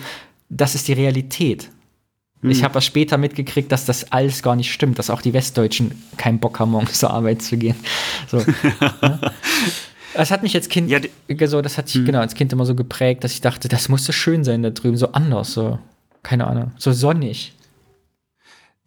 [0.49, 1.71] das ist die Realität.
[2.45, 2.51] Hm.
[2.51, 5.93] Ich habe was später mitgekriegt, dass das alles gar nicht stimmt, dass auch die Westdeutschen
[6.19, 7.77] keinen Bock haben, morgens zur Arbeit zu gehen.
[8.31, 9.21] So, ja.
[10.17, 11.01] Das hat mich als Kind ja,
[11.49, 12.05] so, das hat sich hm.
[12.05, 14.71] genau als Kind immer so geprägt, dass ich dachte, das muss so schön sein da
[14.71, 15.81] drüben, so anders, so
[16.23, 17.53] keine Ahnung, so sonnig.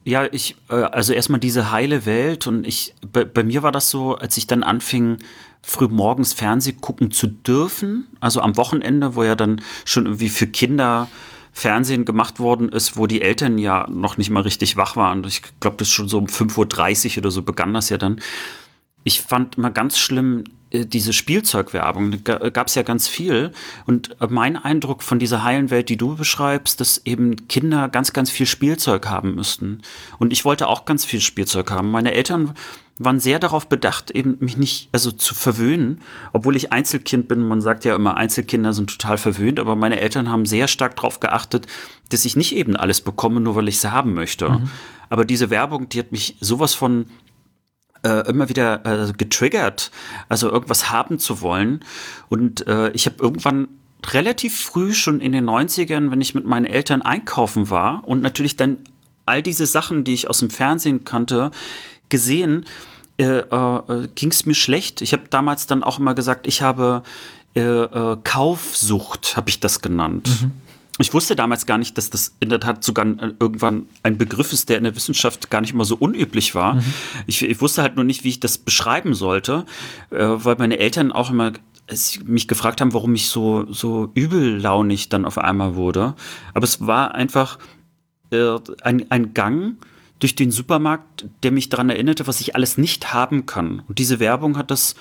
[0.06, 3.90] Ja, ich, äh, also erstmal diese heile Welt und ich, bei, bei, mir war das
[3.90, 5.18] so, als ich dann anfing,
[5.62, 10.48] früh morgens Fernsehen gucken zu dürfen, also am Wochenende, wo ja dann schon irgendwie für
[10.48, 11.10] Kinder
[11.58, 15.24] Fernsehen gemacht worden ist, wo die Eltern ja noch nicht mal richtig wach waren.
[15.24, 18.22] Ich glaube, das ist schon so um 5.30 Uhr oder so begann das ja dann.
[19.04, 22.24] Ich fand mal ganz schlimm äh, diese Spielzeugwerbung.
[22.24, 23.54] Da gab es ja ganz viel.
[23.88, 28.30] Und mein Eindruck von dieser heilen Welt, die du beschreibst, dass eben Kinder ganz, ganz
[28.30, 29.82] viel Spielzeug haben müssten.
[30.20, 31.90] Und ich wollte auch ganz viel Spielzeug haben.
[31.90, 32.54] Meine Eltern
[33.00, 36.02] waren sehr darauf bedacht, eben mich nicht, also zu verwöhnen,
[36.34, 37.48] obwohl ich Einzelkind bin.
[37.48, 41.20] Man sagt ja immer, Einzelkinder sind total verwöhnt, aber meine Eltern haben sehr stark darauf
[41.20, 41.68] geachtet,
[42.10, 44.50] dass ich nicht eben alles bekomme, nur weil ich sie haben möchte.
[44.50, 44.70] Mhm.
[45.10, 47.06] Aber diese Werbung, die hat mich sowas von
[48.04, 49.92] äh, immer wieder äh, getriggert,
[50.30, 51.84] also irgendwas haben zu wollen.
[52.30, 53.68] Und äh, ich habe irgendwann
[54.06, 58.56] relativ früh, schon in den 90ern, wenn ich mit meinen Eltern einkaufen war und natürlich
[58.56, 58.78] dann
[59.26, 61.52] all diese Sachen, die ich aus dem Fernsehen kannte,
[62.10, 62.66] gesehen,
[63.18, 65.02] äh, äh, ging es mir schlecht.
[65.02, 67.04] Ich habe damals dann auch immer gesagt, ich habe
[67.56, 70.30] äh, äh Kaufsucht, habe ich das genannt.
[70.42, 70.52] Mhm.
[71.00, 74.70] Ich wusste damals gar nicht, dass das in der Tat sogar irgendwann ein Begriff ist,
[74.70, 76.76] der in der Wissenschaft gar nicht mal so unüblich war.
[76.76, 76.94] Mhm.
[77.28, 79.66] Ich, ich, wusste halt nur nicht, wie ich das beschreiben sollte,
[80.10, 81.54] äh, weil meine Eltern auch immer
[82.26, 86.16] mich gefragt haben, warum ich so, so übellaunig dann auf einmal wurde.
[86.54, 87.60] Aber es war einfach
[88.32, 89.78] äh, ein, ein Gang,
[90.20, 93.84] durch den Supermarkt, der mich daran erinnerte, was ich alles nicht haben kann.
[93.88, 94.96] Und diese Werbung hat das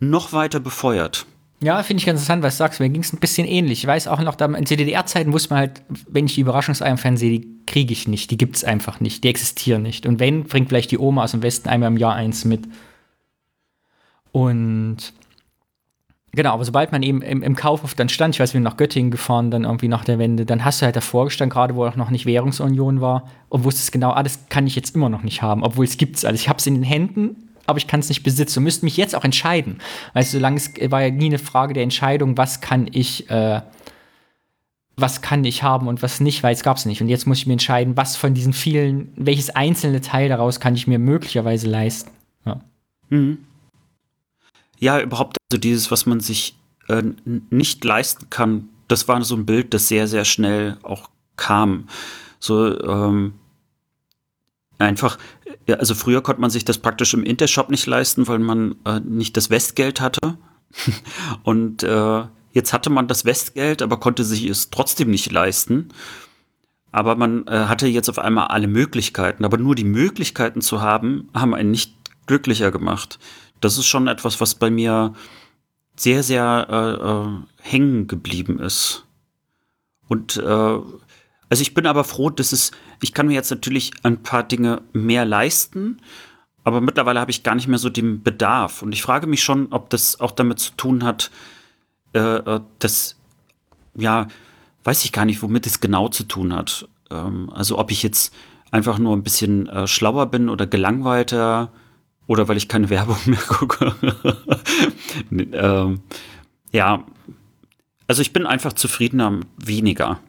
[0.00, 1.26] noch weiter befeuert.
[1.60, 2.80] Ja, finde ich ganz interessant, was du sagst.
[2.80, 3.78] Mir ging es ein bisschen ähnlich.
[3.78, 7.40] Ich weiß auch noch, in DDR-Zeiten wusste man halt, wenn ich die Überraschungseier im Fernsehen,
[7.40, 8.30] die kriege ich nicht.
[8.30, 9.24] Die gibt es einfach nicht.
[9.24, 10.04] Die existieren nicht.
[10.04, 12.68] Und wenn, bringt vielleicht die Oma aus dem Westen einmal im Jahr eins mit.
[14.30, 15.14] Und
[16.34, 18.76] Genau, aber sobald man eben im, im Kaufhof dann stand, ich weiß, wir sind nach
[18.76, 21.86] Göttingen gefahren, dann irgendwie nach der Wende, dann hast du halt davor gestanden, gerade wo
[21.86, 25.22] auch noch nicht Währungsunion war, und wusstest genau, ah, das kann ich jetzt immer noch
[25.22, 26.40] nicht haben, obwohl es gibt es alles.
[26.40, 28.54] Ich habe es in den Händen, aber ich kann es nicht besitzen.
[28.54, 29.78] Du müsst mich jetzt auch entscheiden.
[30.14, 33.60] Weißt du, solange es war ja nie eine Frage der Entscheidung, was kann ich, äh,
[34.96, 37.00] was kann ich haben und was nicht, weil es gab es nicht.
[37.00, 40.74] Und jetzt muss ich mir entscheiden, was von diesen vielen, welches einzelne Teil daraus kann
[40.74, 42.10] ich mir möglicherweise leisten.
[42.44, 42.60] Ja,
[43.08, 43.38] mhm.
[44.84, 46.56] Ja überhaupt, also dieses, was man sich
[46.88, 47.02] äh,
[47.50, 51.88] nicht leisten kann, das war so ein Bild, das sehr, sehr schnell auch kam.
[52.38, 53.34] So, ähm,
[54.78, 55.18] einfach,
[55.66, 59.36] also früher konnte man sich das praktisch im Intershop nicht leisten, weil man äh, nicht
[59.36, 60.36] das Westgeld hatte.
[61.42, 65.88] Und äh, jetzt hatte man das Westgeld, aber konnte sich es trotzdem nicht leisten.
[66.92, 69.44] Aber man äh, hatte jetzt auf einmal alle Möglichkeiten.
[69.44, 71.94] Aber nur die Möglichkeiten zu haben, haben einen nicht
[72.26, 73.18] glücklicher gemacht.
[73.64, 75.14] Das ist schon etwas, was bei mir
[75.96, 79.06] sehr, sehr äh, äh, hängen geblieben ist.
[80.06, 84.22] Und äh, also ich bin aber froh, dass es, ich kann mir jetzt natürlich ein
[84.22, 85.98] paar Dinge mehr leisten,
[86.62, 88.82] aber mittlerweile habe ich gar nicht mehr so den Bedarf.
[88.82, 91.30] Und ich frage mich schon, ob das auch damit zu tun hat,
[92.12, 93.16] äh, äh dass,
[93.94, 94.28] ja,
[94.84, 96.88] weiß ich gar nicht, womit es genau zu tun hat.
[97.10, 98.34] Ähm, also ob ich jetzt
[98.70, 101.70] einfach nur ein bisschen äh, schlauer bin oder gelangweilter
[102.26, 103.94] oder weil ich keine Werbung mehr gucke.
[105.30, 106.00] ähm,
[106.72, 107.04] ja,
[108.06, 110.20] also ich bin einfach zufriedener weniger.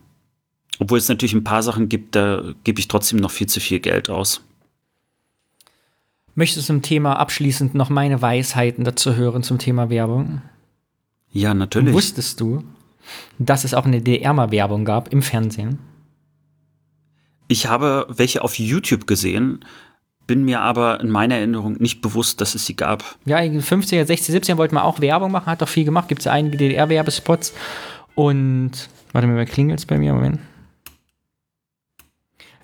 [0.79, 3.79] Obwohl es natürlich ein paar Sachen gibt, da gebe ich trotzdem noch viel zu viel
[3.79, 4.41] Geld aus.
[6.35, 10.41] Möchtest du zum Thema abschließend noch meine Weisheiten dazu hören zum Thema Werbung?
[11.31, 11.93] Ja, natürlich.
[11.93, 12.63] Wusstest du,
[13.39, 15.79] dass es auch eine DDR-Werbung gab im Fernsehen?
[17.47, 19.63] Ich habe welche auf YouTube gesehen,
[20.28, 23.03] bin mir aber in meiner Erinnerung nicht bewusst, dass es sie gab.
[23.26, 26.07] Ja, in den 50er, 60er, 70er wollte man auch Werbung machen, hat doch viel gemacht.
[26.07, 27.53] Gibt es einige DDR-Werbespots.
[28.15, 28.71] Und,
[29.11, 30.13] warte mal, wer klingelt es bei mir?
[30.13, 30.39] Moment.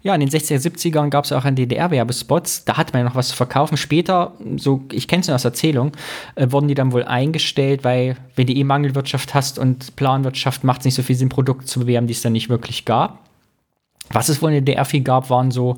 [0.04, 2.66] Ja, in den 60er, 70ern gab es auch einen DDR-Werbespots.
[2.66, 3.78] Da hatte man ja noch was zu verkaufen.
[3.78, 5.92] Später, so ich kenne es nur aus Erzählung,
[6.36, 10.80] äh, wurden die dann wohl eingestellt, weil wenn du eh Mangelwirtschaft hast und Planwirtschaft, macht
[10.80, 13.20] es nicht so viel Sinn, Produkte zu bewerben, die es dann nicht wirklich gab.
[14.10, 15.78] Was es wohl in der DDR viel gab, waren so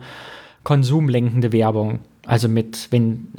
[0.64, 2.00] konsumlenkende Werbung.
[2.26, 3.34] Also mit, wenn,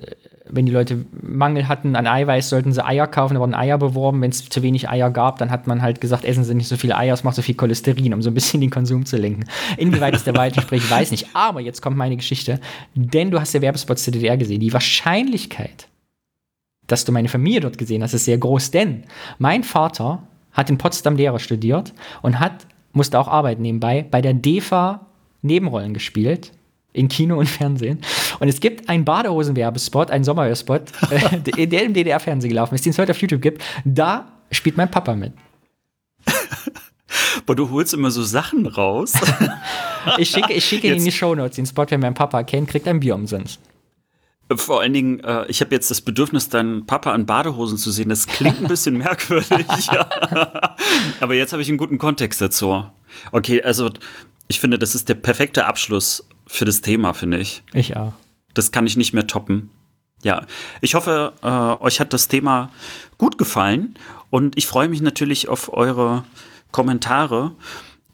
[0.47, 4.21] wenn die Leute Mangel hatten an Eiweiß, sollten sie Eier kaufen, da wurden Eier beworben.
[4.21, 6.77] Wenn es zu wenig Eier gab, dann hat man halt gesagt, essen Sie nicht so
[6.77, 9.45] viele Eier, es macht so viel Cholesterin, um so ein bisschen den Konsum zu lenken.
[9.79, 11.29] Inwieweit ist der Wahrheit entspricht, weiß nicht.
[11.33, 12.61] Aber jetzt kommt meine Geschichte.
[12.95, 14.61] Denn du hast ja Werbespots der DDR gesehen.
[14.61, 15.89] Die Wahrscheinlichkeit,
[16.87, 18.71] dass du meine Familie dort gesehen hast, ist sehr groß.
[18.71, 19.05] Denn
[19.39, 24.35] mein Vater hat in Potsdam Lehrer studiert und hat, musste auch arbeiten nebenbei, bei der
[24.35, 25.07] DEFA
[25.43, 26.53] Nebenrollen gespielt
[26.95, 28.01] in Kino und Fernsehen.
[28.41, 30.85] Und es gibt einen Badehosen-Werbespot, einen Sommerwerbespot,
[31.57, 33.63] äh, der im DDR-Fernsehen gelaufen ist, den es heute auf YouTube gibt.
[33.85, 35.35] Da spielt mein Papa mit.
[37.47, 39.13] Boah, du holst immer so Sachen raus.
[40.19, 41.57] ich schicke, ich schicke ihn in die Shownotes.
[41.57, 43.61] Den Spot, wer meinen Papa kennt, kriegt ein Bier umsonst.
[44.55, 48.09] Vor allen Dingen, äh, ich habe jetzt das Bedürfnis, deinen Papa in Badehosen zu sehen.
[48.09, 49.67] Das klingt ein bisschen merkwürdig.
[49.91, 50.77] ja.
[51.21, 52.85] Aber jetzt habe ich einen guten Kontext dazu.
[53.33, 53.91] Okay, also
[54.49, 57.63] ich finde, das ist der perfekte Abschluss für das Thema, finde ich.
[57.73, 58.13] Ich auch.
[58.55, 59.71] Das kann ich nicht mehr toppen.
[60.23, 60.47] Ja,
[60.81, 62.71] ich hoffe, äh, euch hat das Thema
[63.19, 63.97] gut gefallen
[64.31, 66.25] und ich freue mich natürlich auf eure
[66.71, 67.53] Kommentare,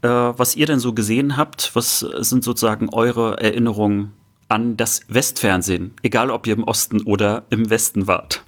[0.03, 1.71] äh, was ihr denn so gesehen habt.
[1.75, 4.13] Was sind sozusagen eure Erinnerungen
[4.49, 8.45] an das Westfernsehen, egal ob ihr im Osten oder im Westen wart?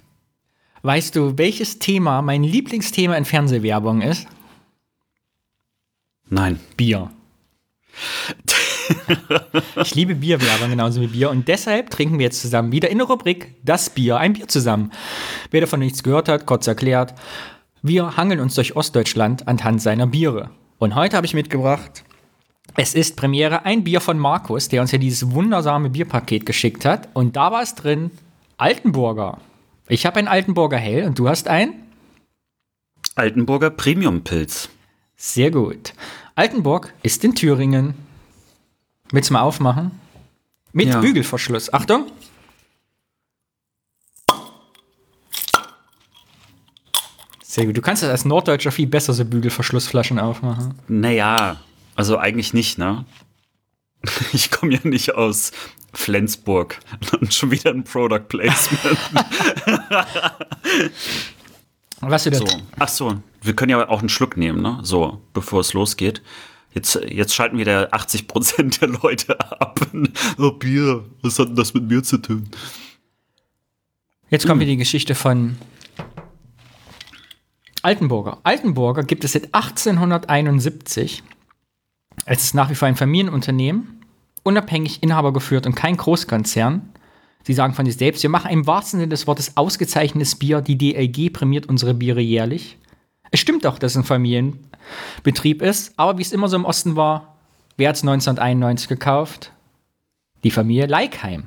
[0.81, 4.27] Weißt du, welches Thema mein Lieblingsthema in Fernsehwerbung ist?
[6.29, 6.59] Nein.
[6.75, 7.09] Bier.
[9.75, 13.07] Ich liebe Bierwerbung genauso wie Bier und deshalb trinken wir jetzt zusammen wieder in der
[13.07, 14.91] Rubrik Das Bier, ein Bier zusammen.
[15.51, 17.13] Wer davon nichts gehört hat, kurz erklärt,
[17.81, 20.49] wir hangeln uns durch Ostdeutschland anhand seiner Biere.
[20.77, 22.03] Und heute habe ich mitgebracht,
[22.75, 27.09] es ist Premiere ein Bier von Markus, der uns ja dieses wundersame Bierpaket geschickt hat.
[27.13, 28.09] Und da war es drin
[28.57, 29.39] Altenburger.
[29.87, 31.73] Ich habe ein Altenburger Hell und du hast ein?
[33.15, 34.69] Altenburger Premium Pilz.
[35.15, 35.93] Sehr gut.
[36.35, 37.93] Altenburg ist in Thüringen.
[39.13, 39.91] Willst du mal aufmachen?
[40.71, 40.99] Mit ja.
[40.99, 41.71] Bügelverschluss.
[41.71, 42.11] Achtung.
[47.43, 47.77] Sehr gut.
[47.77, 50.73] Du kannst das als Norddeutscher viel besser so Bügelverschlussflaschen aufmachen.
[50.87, 51.57] Naja,
[51.95, 53.05] also eigentlich nicht, ne?
[54.33, 55.51] Ich komme ja nicht aus
[55.93, 56.79] Flensburg
[57.21, 58.97] und schon wieder ein Product Placement.
[61.99, 62.47] Was du da so.
[62.79, 64.79] Ach so, wir können ja auch einen Schluck nehmen, ne?
[64.81, 66.23] So, bevor es losgeht.
[66.73, 69.79] Jetzt, jetzt schalten wieder 80 Prozent der Leute ab.
[70.37, 72.49] Oh, Bier, was hat denn das mit mir zu tun?
[74.29, 74.67] Jetzt kommt hm.
[74.67, 75.57] die Geschichte von
[77.83, 78.39] Altenburger.
[78.43, 81.21] Altenburger gibt es seit 1871.
[82.25, 84.01] Es ist nach wie vor ein Familienunternehmen,
[84.43, 86.93] unabhängig Inhaber geführt und kein Großkonzern.
[87.43, 90.61] Sie sagen von sich selbst, wir machen im wahrsten Sinne des Wortes ausgezeichnetes Bier.
[90.61, 92.77] Die DLG prämiert unsere Biere jährlich.
[93.33, 96.95] Es stimmt auch, dass es ein Familienbetrieb ist, aber wie es immer so im Osten
[96.95, 97.35] war,
[97.77, 99.51] wer hat es 1991 gekauft?
[100.43, 101.45] Die Familie Leikheim,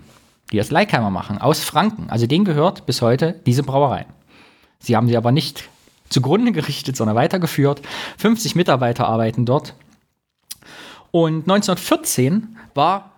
[0.51, 2.11] die das Leikheimer machen, aus Franken.
[2.11, 4.05] Also denen gehört bis heute diese Brauerei.
[4.81, 5.69] Sie haben sie aber nicht
[6.09, 7.83] zugrunde gerichtet, sondern weitergeführt.
[8.19, 9.75] 50 Mitarbeiter arbeiten dort.
[11.13, 13.13] Und 1914 war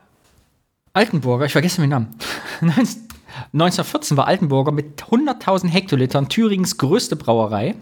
[0.93, 2.14] Altenburger, ich vergesse den Namen,
[2.61, 7.75] 1914 war Altenburger mit 100.000 Hektolitern Thüringens größte Brauerei,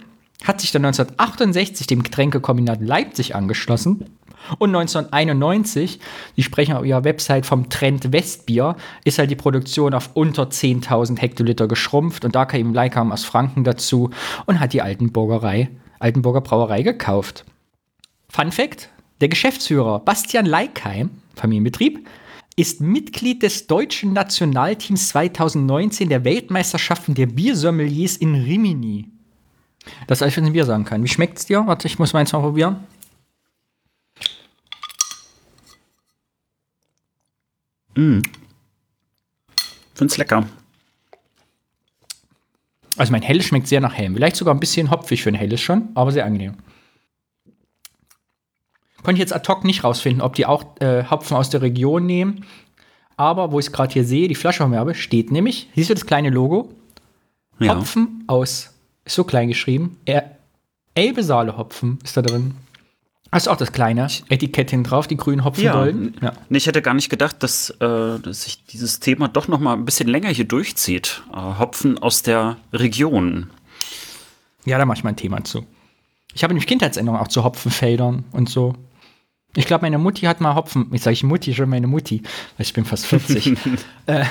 [0.45, 4.05] hat sich dann 1968 dem Getränkekombinat Leipzig angeschlossen
[4.59, 5.99] und 1991,
[6.37, 11.19] die sprechen auf ihrer Website vom Trend Westbier, ist halt die Produktion auf unter 10.000
[11.19, 14.11] Hektoliter geschrumpft und da kam Leikam aus Franken dazu
[14.47, 17.45] und hat die Altenburgerei, Altenburger Brauerei gekauft.
[18.29, 22.07] Fun Fact: Der Geschäftsführer Bastian Leikheim, Familienbetrieb,
[22.55, 29.16] ist Mitglied des deutschen Nationalteams 2019 der Weltmeisterschaften der Biersommeliers in Rimini.
[30.07, 31.03] Das ich für ein Bier sagen kann.
[31.03, 31.67] Wie schmeckt's dir?
[31.67, 32.87] Warte, ich muss meins mal probieren.
[37.95, 38.21] Mm.
[39.95, 40.47] Find's lecker.
[42.97, 44.15] Also mein Helles schmeckt sehr nach Helm.
[44.15, 46.55] Vielleicht sogar ein bisschen hopfig für ein Helles schon, aber sehr angenehm.
[49.03, 52.07] Konnte ich jetzt ad hoc nicht rausfinden, ob die auch äh, Hopfen aus der Region
[52.07, 52.45] nehmen.
[53.17, 55.95] Aber wo ich es gerade hier sehe, die Flasche vom Werbe, steht nämlich, siehst du
[55.95, 56.73] das kleine Logo?
[57.59, 57.77] Ja.
[57.77, 58.75] Hopfen aus,
[59.07, 59.99] ist so klein geschrieben.
[60.05, 60.37] Er,
[60.95, 62.55] Elbe Saale Hopfen ist da drin.
[63.33, 66.17] Hast du auch das kleine Etikett hin drauf, die grünen Hopfendolden?
[66.23, 66.33] Ja.
[66.49, 69.75] Nee, ich hätte gar nicht gedacht, dass, äh, dass sich dieses Thema doch noch mal
[69.75, 71.23] ein bisschen länger hier durchzieht.
[71.33, 73.51] Äh, Hopfen aus der Region.
[74.65, 75.67] Ja, da mache ich mal ein Thema zu.
[76.35, 78.75] Ich habe nämlich Kindheitserinnerungen auch zu Hopfenfeldern und so.
[79.57, 80.91] Ich glaube, meine Mutti hat mal Hopfen.
[80.93, 82.23] Ich sage Mutti schon meine Mutti,
[82.57, 83.57] weil ich bin fast 40.
[84.07, 84.25] äh,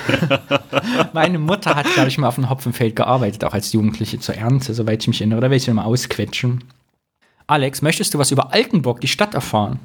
[1.13, 4.75] meine Mutter hat, glaube ich, mal auf einem Hopfenfeld gearbeitet, auch als Jugendliche zur Ernte,
[4.75, 5.41] soweit ich mich erinnere.
[5.41, 6.63] Da werde ich sie mal ausquetschen.
[7.47, 9.79] Alex, möchtest du was über Altenburg, die Stadt, erfahren?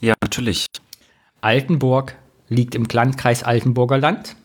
[0.00, 0.66] Ja, natürlich.
[1.40, 2.14] Altenburg
[2.48, 4.36] liegt im Landkreis Altenburger Land.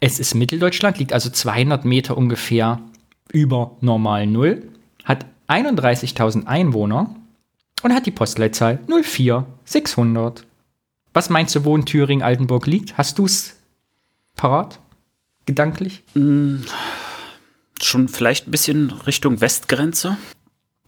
[0.00, 2.80] Es ist Mitteldeutschland, liegt also 200 Meter ungefähr
[3.30, 4.68] über normal Null,
[5.04, 7.14] hat 31.000 Einwohner
[7.82, 10.46] und hat die Postleitzahl 04600.
[11.12, 12.96] Was meinst du, wo in Thüringen Altenburg liegt?
[12.96, 13.56] Hast du es
[14.36, 14.80] parat?
[15.46, 16.02] Gedanklich?
[16.14, 16.62] Mm,
[17.80, 20.16] schon vielleicht ein bisschen Richtung Westgrenze?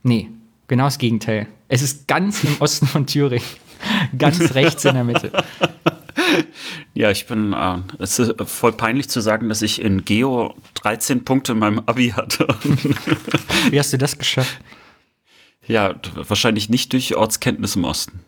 [0.02, 0.30] Nee,
[0.68, 1.46] genau das Gegenteil.
[1.68, 3.44] Es ist ganz im Osten von Thüringen.
[4.18, 5.30] Ganz rechts in der Mitte.
[6.94, 11.24] Ja, ich bin, äh, es ist voll peinlich zu sagen, dass ich in Geo 13
[11.24, 12.46] Punkte in meinem Abi hatte.
[13.70, 14.58] Wie hast du das geschafft?
[15.66, 18.20] Ja, wahrscheinlich nicht durch Ortskenntnis im Osten.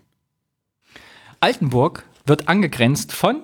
[1.41, 3.43] Altenburg wird angegrenzt von,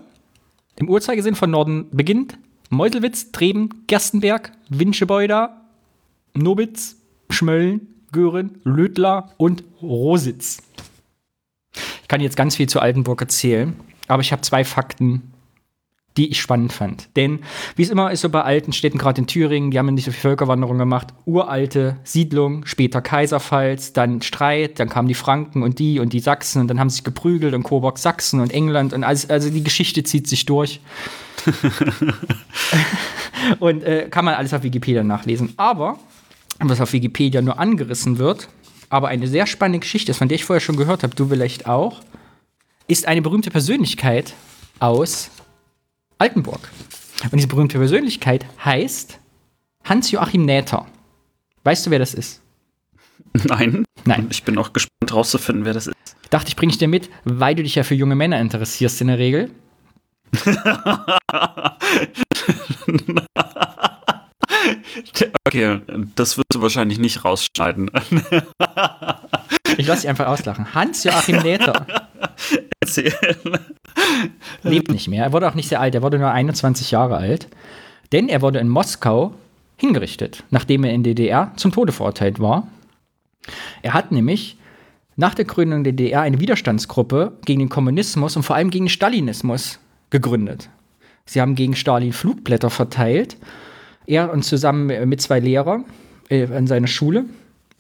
[0.77, 2.39] im Uhrzeigersinn von Norden beginnt,
[2.71, 5.61] Meuselwitz, Treben, Gerstenberg, Winschebeuder,
[6.33, 6.97] Nobitz,
[7.29, 10.63] Schmölln, Göhren, Lödler und Rositz.
[12.03, 13.79] Ich kann jetzt ganz viel zu Altenburg erzählen,
[14.09, 15.32] aber ich habe zwei Fakten,
[16.17, 17.09] die ich spannend fand.
[17.17, 17.41] Denn
[17.77, 20.11] wie es immer ist so bei alten Städten, gerade in Thüringen, die haben nicht so
[20.11, 26.01] viel Völkerwanderung gemacht, uralte Siedlung, später Kaiserpfalz, dann Streit, dann kamen die Franken und die
[26.01, 29.05] und die Sachsen und dann haben sie sich geprügelt und Coburg Sachsen und England und
[29.05, 30.81] also, also die Geschichte zieht sich durch.
[33.59, 35.55] und äh, kann man alles auf Wikipedia nachlesen.
[35.57, 35.99] Aber,
[36.61, 38.49] was auf Wikipedia nur angerissen wird,
[38.91, 41.67] aber eine sehr spannende Geschichte ist, von der ich vorher schon gehört habe, du vielleicht
[41.67, 42.01] auch,
[42.87, 44.35] ist eine berühmte Persönlichkeit
[44.79, 45.31] aus
[46.19, 46.71] Altenburg.
[47.25, 49.19] Und diese berühmte Persönlichkeit heißt
[49.85, 50.87] Hans-Joachim Näther.
[51.65, 52.41] Weißt du, wer das ist?
[53.45, 53.85] Nein.
[54.05, 54.27] Nein.
[54.31, 55.97] Ich bin auch gespannt rauszufinden, wer das ist.
[56.23, 59.01] Ich dachte, ich bringe dich dir mit, weil du dich ja für junge Männer interessierst
[59.01, 59.51] in der Regel.
[65.47, 65.81] okay,
[66.15, 67.91] das wirst du wahrscheinlich nicht rausschneiden.
[69.77, 70.75] ich lasse dich einfach auslachen.
[70.75, 71.87] Hans-Joachim Näther.
[72.81, 73.15] Erzähl.
[74.63, 75.25] Lebt nicht mehr.
[75.25, 75.95] Er wurde auch nicht sehr alt.
[75.95, 77.49] Er wurde nur 21 Jahre alt.
[78.13, 79.35] Denn er wurde in Moskau
[79.77, 82.69] hingerichtet, nachdem er in DDR zum Tode verurteilt war.
[83.83, 84.57] Er hat nämlich
[85.17, 88.91] nach der Gründung der DDR eine Widerstandsgruppe gegen den Kommunismus und vor allem gegen den
[88.91, 89.79] Stalinismus
[90.11, 90.69] gegründet.
[91.25, 93.37] Sie haben gegen Stalin Flugblätter verteilt.
[94.13, 95.87] Er und zusammen mit zwei Lehrern
[96.29, 97.25] äh, in seiner Schule.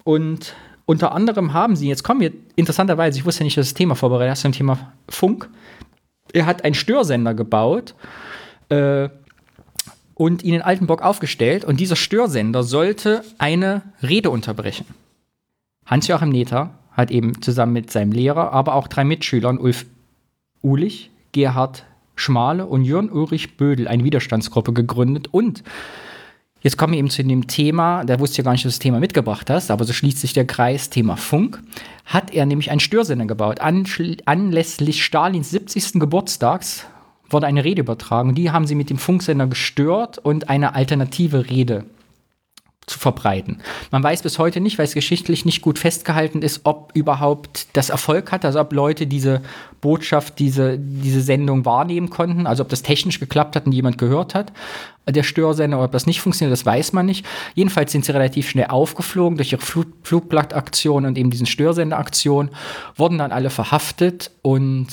[0.03, 0.55] Und
[0.87, 4.30] unter anderem haben sie, jetzt kommen wir interessanterweise, ich wusste nicht, dass das Thema vorbereitet
[4.33, 5.51] hast, zum Thema Funk.
[6.33, 7.95] Er hat einen Störsender gebaut
[8.70, 9.11] äh,
[10.14, 11.66] und ihn in Altenburg aufgestellt.
[11.66, 14.87] Und dieser Störsender sollte eine Rede unterbrechen.
[15.85, 19.85] Hans-Joachim Nether hat eben zusammen mit seinem Lehrer, aber auch drei Mitschülern, Ulf
[20.62, 25.62] Ulich, Gerhard Schmale und Jörn Ulrich Bödel eine Widerstandsgruppe gegründet und
[26.62, 28.76] Jetzt kommen wir eben zu dem Thema, da wusste ich ja gar nicht, dass du
[28.76, 31.60] das Thema mitgebracht hast, aber so schließt sich der Kreis, Thema Funk.
[32.04, 33.60] Hat er nämlich einen Störsender gebaut.
[33.60, 35.94] anlässlich Stalins 70.
[35.94, 36.86] Geburtstags
[37.28, 38.36] wurde eine Rede übertragen.
[38.36, 41.84] Die haben sie mit dem Funksender gestört und eine alternative Rede
[42.87, 43.61] zu verbreiten.
[43.91, 47.91] Man weiß bis heute nicht, weil es geschichtlich nicht gut festgehalten ist, ob überhaupt das
[47.91, 49.41] Erfolg hat, also ob Leute diese
[49.80, 54.35] Botschaft, diese, diese Sendung wahrnehmen konnten, also ob das technisch geklappt hat und jemand gehört
[54.35, 54.53] hat,
[55.09, 57.26] der Störsender, oder ob das nicht funktioniert, das weiß man nicht.
[57.55, 62.51] Jedenfalls sind sie relativ schnell aufgeflogen durch ihre Flug Flugblattaktion und eben diesen Störsenderaktion,
[62.97, 64.89] wurden dann alle verhaftet und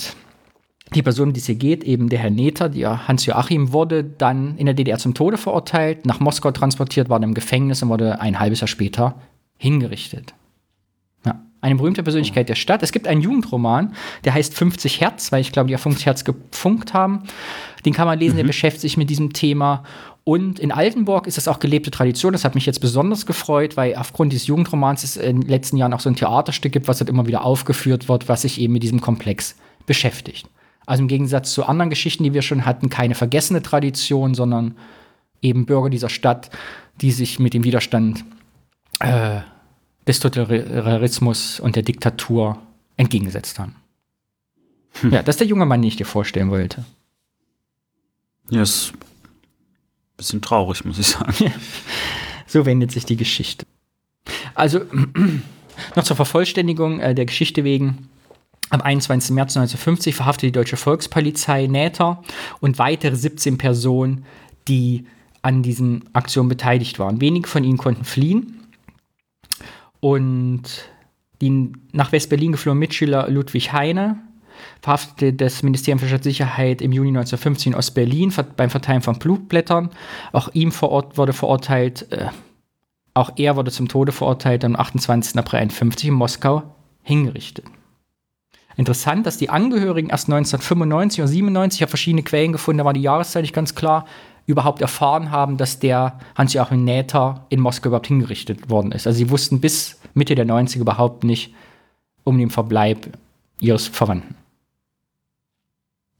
[0.95, 4.57] die Person, um die es hier geht, eben der Herr Neter, der Hans-Joachim, wurde dann
[4.57, 8.19] in der DDR zum Tode verurteilt, nach Moskau transportiert, war dann im Gefängnis und wurde
[8.19, 9.15] ein halbes Jahr später
[9.57, 10.33] hingerichtet.
[11.25, 12.81] Ja, eine berühmte Persönlichkeit der Stadt.
[12.81, 16.23] Es gibt einen Jugendroman, der heißt 50 Hertz, weil ich glaube, die ja 50 Hertz
[16.23, 17.23] gefunkt haben.
[17.85, 18.37] Den kann man lesen, mhm.
[18.37, 19.83] der beschäftigt sich mit diesem Thema.
[20.23, 22.33] Und in Altenburg ist das auch gelebte Tradition.
[22.33, 25.93] Das hat mich jetzt besonders gefreut, weil aufgrund dieses Jugendromans es in den letzten Jahren
[25.93, 28.83] auch so ein Theaterstück gibt, was halt immer wieder aufgeführt wird, was sich eben mit
[28.83, 30.47] diesem Komplex beschäftigt.
[30.89, 34.75] Also im Gegensatz zu anderen Geschichten, die wir schon hatten, keine vergessene Tradition, sondern
[35.39, 36.49] eben Bürger dieser Stadt,
[36.99, 38.25] die sich mit dem Widerstand
[38.99, 39.41] äh,
[40.07, 42.57] des Totalitarismus und der Diktatur
[42.97, 43.75] entgegengesetzt haben.
[45.01, 45.11] Hm.
[45.13, 46.83] Ja, das ist der junge Mann, den ich dir vorstellen wollte.
[48.49, 48.97] Ja, ist ein
[50.17, 51.53] bisschen traurig, muss ich sagen.
[52.47, 53.67] so wendet sich die Geschichte.
[54.55, 54.81] Also,
[55.95, 58.09] noch zur Vervollständigung äh, der Geschichte wegen.
[58.69, 59.31] Am 21.
[59.31, 62.23] März 1950 verhaftete die deutsche Volkspolizei Näter
[62.59, 64.25] und weitere 17 Personen,
[64.67, 65.05] die
[65.41, 67.21] an diesen Aktionen beteiligt waren.
[67.21, 68.67] Wenige von ihnen konnten fliehen.
[69.99, 70.63] Und
[71.41, 74.17] die nach West-Berlin geflohene Mitschüler Ludwig Heine
[74.81, 79.89] verhaftete das Ministerium für Stadtsicherheit im Juni 1950 in Ostberlin beim Verteilen von Blutblättern.
[80.31, 82.27] Auch ihm vor Ort wurde verurteilt, äh,
[83.13, 85.37] auch er wurde zum Tode verurteilt am 28.
[85.37, 86.63] April 1951 in Moskau
[87.03, 87.65] hingerichtet.
[88.79, 92.93] Interessant, dass die Angehörigen erst 1995 oder 97, ich habe verschiedene Quellen gefunden, da war
[92.93, 94.05] die Jahreszeit nicht ganz klar,
[94.45, 99.05] überhaupt erfahren haben, dass der Hans-Joachim Näther in Moskau überhaupt hingerichtet worden ist.
[99.05, 101.53] Also sie wussten bis Mitte der 90er überhaupt nicht
[102.23, 103.17] um den Verbleib
[103.59, 104.35] ihres Verwandten.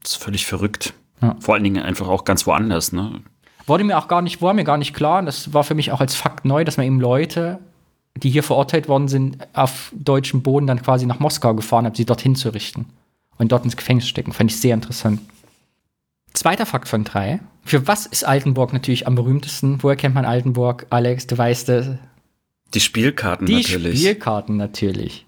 [0.02, 0.92] Das ist völlig verrückt.
[1.22, 1.36] Ja.
[1.40, 3.22] Vor allen Dingen einfach auch ganz woanders, ne?
[3.66, 5.22] Wurde mir auch gar nicht, war mir gar nicht klar.
[5.22, 7.58] Das war für mich auch als Fakt neu, dass man eben Leute
[8.16, 12.04] die hier verurteilt worden sind, auf deutschem Boden dann quasi nach Moskau gefahren habe, sie
[12.04, 12.86] dorthin zu richten
[13.38, 14.32] und dort ins Gefängnis stecken.
[14.32, 15.20] Fand ich sehr interessant.
[16.32, 17.40] Zweiter Fakt von drei.
[17.64, 19.82] Für was ist Altenburg natürlich am berühmtesten?
[19.82, 20.86] Woher kennt man Altenburg?
[20.90, 21.88] Alex, du weißt es.
[22.74, 23.92] Die Spielkarten die natürlich.
[23.92, 25.26] Die Spielkarten natürlich.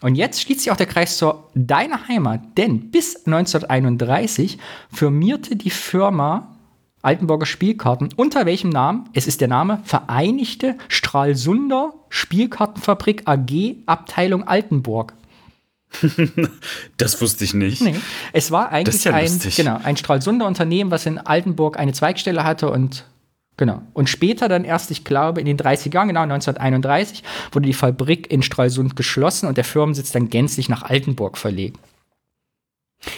[0.00, 4.58] Und jetzt schließt sich auch der Kreis zu deiner Heimat, denn bis 1931
[4.90, 6.56] firmierte die Firma
[7.02, 8.10] Altenburger Spielkarten.
[8.16, 9.08] Unter welchem Namen?
[9.14, 15.14] Es ist der Name Vereinigte Stralsunder Spielkartenfabrik AG Abteilung Altenburg.
[16.98, 17.82] das wusste ich nicht.
[17.82, 17.96] Nee.
[18.32, 22.70] Es war eigentlich ja ein, genau, ein Stralsunder Unternehmen, was in Altenburg eine Zweigstelle hatte
[22.70, 23.04] und
[23.56, 23.82] genau.
[23.92, 28.30] Und später dann erst, ich glaube, in den 30er Jahren, genau 1931, wurde die Fabrik
[28.30, 31.78] in Stralsund geschlossen und der Firmensitz dann gänzlich nach Altenburg verlegt.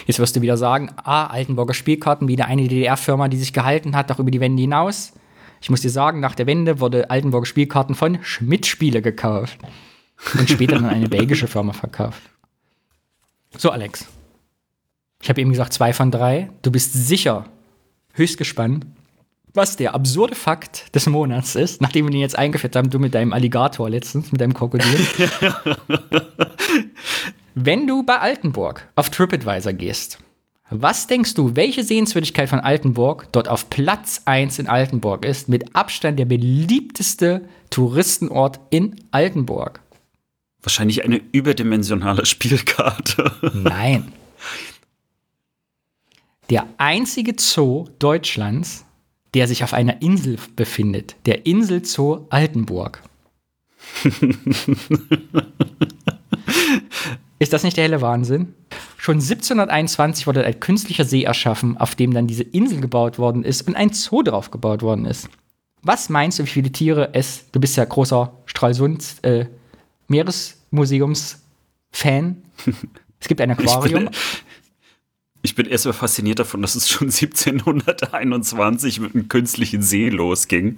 [0.05, 4.11] Jetzt wirst du wieder sagen, ah, Altenburger Spielkarten, wieder eine DDR-Firma, die sich gehalten hat,
[4.11, 5.13] auch über die Wende hinaus.
[5.61, 9.57] Ich muss dir sagen, nach der Wende wurde Altenburger Spielkarten von Schmidt Spiele gekauft.
[10.37, 12.21] Und später dann eine belgische Firma verkauft.
[13.57, 14.05] So, Alex.
[15.21, 16.49] Ich habe eben gesagt, zwei von drei.
[16.61, 17.45] Du bist sicher
[18.13, 18.85] höchst gespannt,
[19.53, 23.13] was der absurde Fakt des Monats ist, nachdem wir ihn jetzt eingeführt haben, du mit
[23.13, 25.07] deinem Alligator letztens, mit deinem Krokodil.
[27.55, 30.17] Wenn du bei Altenburg auf TripAdvisor gehst,
[30.71, 35.75] was denkst du, welche Sehenswürdigkeit von Altenburg dort auf Platz 1 in Altenburg ist, mit
[35.75, 39.81] Abstand der beliebteste Touristenort in Altenburg?
[40.63, 43.31] Wahrscheinlich eine überdimensionale Spielkarte.
[43.53, 44.11] Nein.
[46.49, 48.83] Der einzige Zoo Deutschlands,
[49.35, 53.03] der sich auf einer Insel befindet, der Inselzoo Altenburg.
[57.43, 58.53] Ist das nicht der helle Wahnsinn?
[58.95, 63.67] Schon 1721 wurde ein künstlicher See erschaffen, auf dem dann diese Insel gebaut worden ist
[63.67, 65.27] und ein Zoo drauf gebaut worden ist.
[65.81, 69.47] Was meinst du, wie viele Tiere es, du bist ja großer Stralsund äh,
[70.07, 72.37] Meeresmuseums-Fan.
[73.19, 74.09] Es gibt ein Aquarium.
[75.43, 80.75] Ich bin, erstmal fasziniert davon, dass es schon 1721 mit einem künstlichen See losging.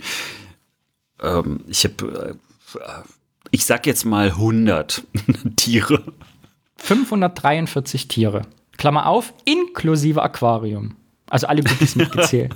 [1.24, 2.38] Ähm, ich habe,
[2.80, 3.02] äh,
[3.50, 5.08] ich sag jetzt mal 100
[5.56, 6.04] Tiere.
[6.78, 8.44] 543 Tiere.
[8.78, 10.96] Klammer auf, inklusive Aquarium.
[11.28, 12.56] Also alle Guppies mitgezählt.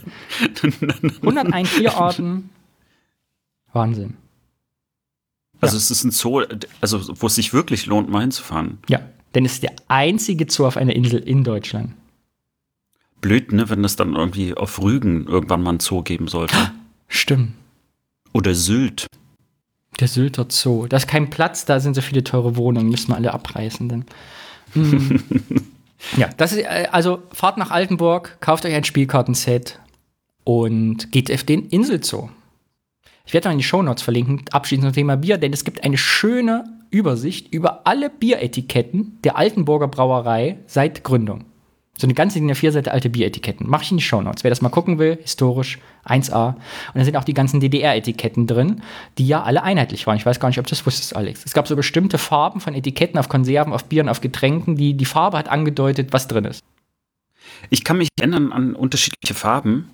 [1.22, 2.50] 101 Tierarten.
[3.74, 4.18] Wahnsinn.
[5.62, 5.80] Also ja.
[5.80, 6.44] es ist ein Zoo,
[6.82, 8.78] also wo es sich wirklich lohnt, mal hinzufahren.
[8.88, 9.02] Ja,
[9.36, 11.94] denn es ist der einzige Zoo auf einer Insel in Deutschland.
[13.22, 16.72] Blöd, ne, wenn es dann irgendwie auf Rügen irgendwann mal ein Zoo geben sollte.
[17.08, 17.54] Stimmt.
[18.32, 19.08] Oder Sylt.
[20.00, 20.88] Der Sylter Zoo.
[20.88, 23.90] Da ist kein Platz, da sind so viele teure Wohnungen, müssen wir alle abreißen.
[23.90, 24.06] Dann.
[24.74, 25.16] Mm.
[26.18, 29.80] ja, das ist, äh, also fahrt nach Altenburg, kauft euch ein Spielkartenset
[30.44, 32.30] und geht auf den Inselzoo.
[33.26, 35.98] Ich werde noch in die Shownotes verlinken, abschließend zum Thema Bier, denn es gibt eine
[35.98, 41.46] schöne Übersicht über alle Bieretiketten der Altenburger Brauerei seit Gründung.
[42.00, 43.70] So eine ganze DIN A4-Seite alte Bieretiketten.
[43.70, 44.46] Mache ich in die Shownotes.
[44.46, 46.54] Wer das mal gucken will, historisch 1A.
[46.54, 46.56] Und
[46.96, 48.82] da sind auch die ganzen DDR-Etiketten drin,
[49.18, 50.16] die ja alle einheitlich waren.
[50.16, 51.44] Ich weiß gar nicht, ob du das wusstest, Alex.
[51.46, 55.04] Es gab so bestimmte Farben von Etiketten auf Konserven, auf Bieren, auf Getränken, die die
[55.04, 56.64] Farbe hat angedeutet, was drin ist.
[57.70, 59.90] Ich kann mich erinnern an unterschiedliche Farben.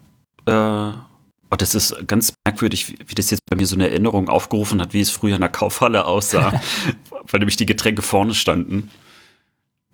[0.46, 4.30] Äh, oh, das ist ganz merkwürdig, wie, wie das jetzt bei mir so eine Erinnerung
[4.30, 6.62] aufgerufen hat, wie es früher in der Kaufhalle aussah,
[7.32, 8.92] weil nämlich die Getränke vorne standen.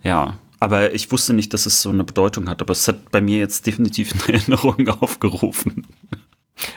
[0.03, 2.61] Ja, aber ich wusste nicht, dass es so eine Bedeutung hat.
[2.61, 5.87] Aber es hat bei mir jetzt definitiv eine Erinnerung aufgerufen.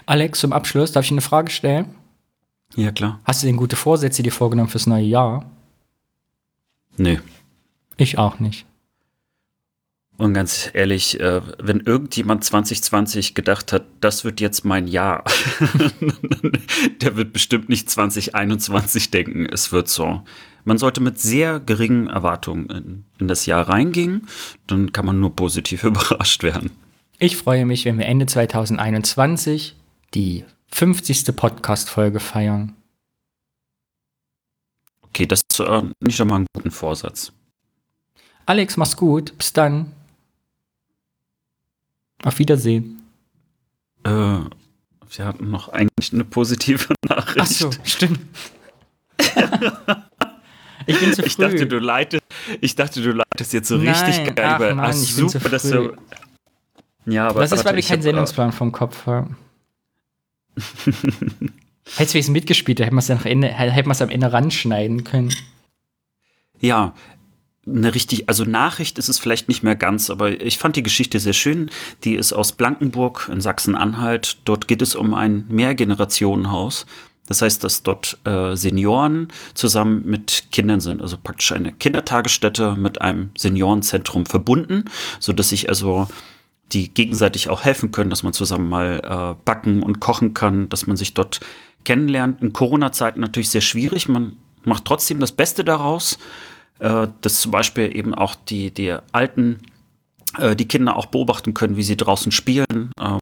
[0.06, 1.94] Alex, zum Abschluss, darf ich eine Frage stellen?
[2.74, 3.20] Ja, klar.
[3.24, 5.44] Hast du denn gute Vorsätze dir vorgenommen fürs neue Jahr?
[6.96, 7.20] Nee.
[7.98, 8.64] Ich auch nicht.
[10.16, 15.24] Und ganz ehrlich, äh, wenn irgendjemand 2020 gedacht hat, das wird jetzt mein Jahr,
[17.00, 20.22] der wird bestimmt nicht 2021 denken, es wird so.
[20.64, 24.28] Man sollte mit sehr geringen Erwartungen in, in das Jahr reingehen,
[24.68, 26.70] dann kann man nur positiv überrascht werden.
[27.18, 29.74] Ich freue mich, wenn wir Ende 2021
[30.14, 31.34] die 50.
[31.34, 32.76] Podcast-Folge feiern.
[35.02, 37.32] Okay, das ist äh, nicht einmal ein guter Vorsatz.
[38.46, 39.36] Alex, mach's gut.
[39.38, 39.92] Bis dann.
[42.22, 43.02] Auf Wiedersehen.
[44.04, 47.40] Äh, wir hatten noch eigentlich eine positive Nachricht.
[47.40, 48.20] Ach so, stimmt.
[50.86, 51.26] Ich bin zu früh.
[51.28, 52.22] Ich dachte, du leitest,
[52.60, 54.44] ich dachte, du leitest jetzt so Nein, richtig geil.
[54.46, 55.96] Ach, Mann, ich super, bin zu dass du.
[57.06, 57.40] Ja, aber.
[57.40, 59.36] Das ist, weil wir keinen Sendungsplan vom Kopf haben.
[61.96, 65.34] Hättest du es mitgespielt, da hätten wir es am Ende ranschneiden können.
[66.60, 66.94] Ja,
[67.66, 71.18] eine richtig, also Nachricht ist es vielleicht nicht mehr ganz, aber ich fand die Geschichte
[71.18, 71.70] sehr schön.
[72.04, 74.38] Die ist aus Blankenburg in Sachsen-Anhalt.
[74.44, 76.86] Dort geht es um ein Mehrgenerationenhaus.
[77.26, 83.00] Das heißt, dass dort äh, Senioren zusammen mit Kindern sind, also praktisch eine Kindertagesstätte mit
[83.00, 84.84] einem Seniorenzentrum verbunden,
[85.20, 86.06] so dass sich also
[86.72, 90.86] die gegenseitig auch helfen können, dass man zusammen mal äh, backen und kochen kann, dass
[90.86, 91.40] man sich dort
[91.84, 92.42] kennenlernt.
[92.42, 94.08] In Corona-Zeiten natürlich sehr schwierig.
[94.08, 96.18] Man macht trotzdem das Beste daraus,
[96.78, 99.60] äh, dass zum Beispiel eben auch die, die alten
[100.38, 102.90] äh, die Kinder auch beobachten können, wie sie draußen spielen.
[103.00, 103.20] Ähm,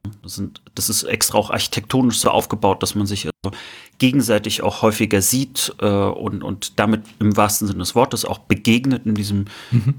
[0.75, 3.55] das, ist extra auch architektonisch so aufgebaut, dass man sich also
[3.99, 9.05] gegenseitig auch häufiger sieht äh, und, und damit im wahrsten Sinne des Wortes auch begegnet
[9.05, 9.95] in diesem mhm.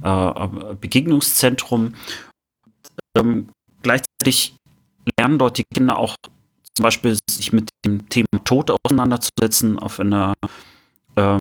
[0.81, 1.95] Begegnungszentrum.
[3.17, 3.49] Ähm,
[3.83, 4.57] gleichzeitig
[5.19, 6.17] lernen dort die Kinder auch
[6.75, 10.35] zum Beispiel sich mit dem Thema Tod auseinanderzusetzen auf eine
[11.17, 11.39] ähm,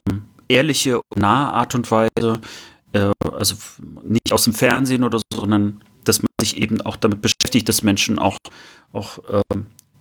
[0.54, 2.40] ehrliche nahe Art und Weise
[2.94, 3.56] äh, also
[4.04, 7.84] nicht aus dem Fernsehen oder so, sondern dass man sich eben auch damit beschäftigt, dass
[7.84, 8.38] Menschen auch,
[8.92, 9.42] auch äh,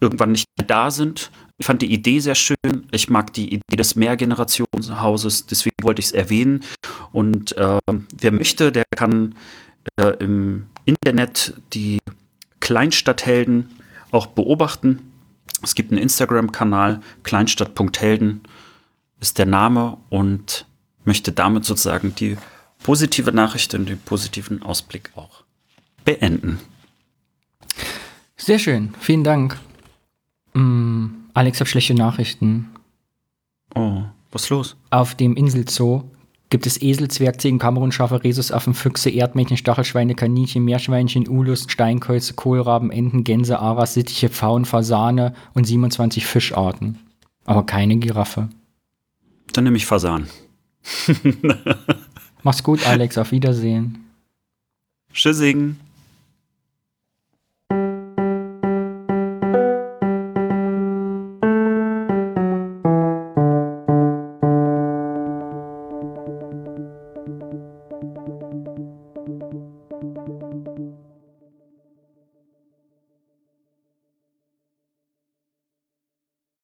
[0.00, 1.30] irgendwann nicht mehr da sind.
[1.58, 2.88] Ich fand die Idee sehr schön.
[2.90, 6.64] Ich mag die Idee des Mehrgenerationenhauses, deswegen wollte ich es erwähnen.
[7.12, 7.78] Und äh,
[8.18, 9.36] wer möchte, der kann
[9.96, 11.98] äh, im Internet die
[12.60, 13.70] Kleinstadthelden
[14.10, 15.12] auch beobachten.
[15.62, 18.42] Es gibt einen Instagram-Kanal, kleinstadt.helden
[19.22, 20.66] ist der Name und
[21.04, 22.36] möchte damit sozusagen die
[22.82, 25.44] positive Nachricht und den positiven Ausblick auch
[26.04, 26.58] beenden.
[28.36, 29.58] Sehr schön, vielen Dank.
[30.54, 32.68] Mm, Alex hat schlechte Nachrichten.
[33.76, 34.76] Oh, was ist los?
[34.90, 36.02] Auf dem Inselzoo
[36.50, 43.22] gibt es Esel, Zwergziegen, Kamerunschafe, Rhesusaffen, Füchse, Erdmännchen, Stachelschweine, Kaninchen, Meerschweinchen, Ulus, Steinkäuze, Kohlraben, Enten,
[43.22, 46.98] Gänse, Aras, Sittiche, Pfauen, Fasane und 27 Fischarten.
[47.44, 48.48] Aber keine Giraffe.
[49.52, 50.28] Dann nehme ich Fasan.
[52.42, 53.18] Mach's gut, Alex.
[53.18, 54.04] Auf Wiedersehen.
[55.12, 55.76] Tschüssing.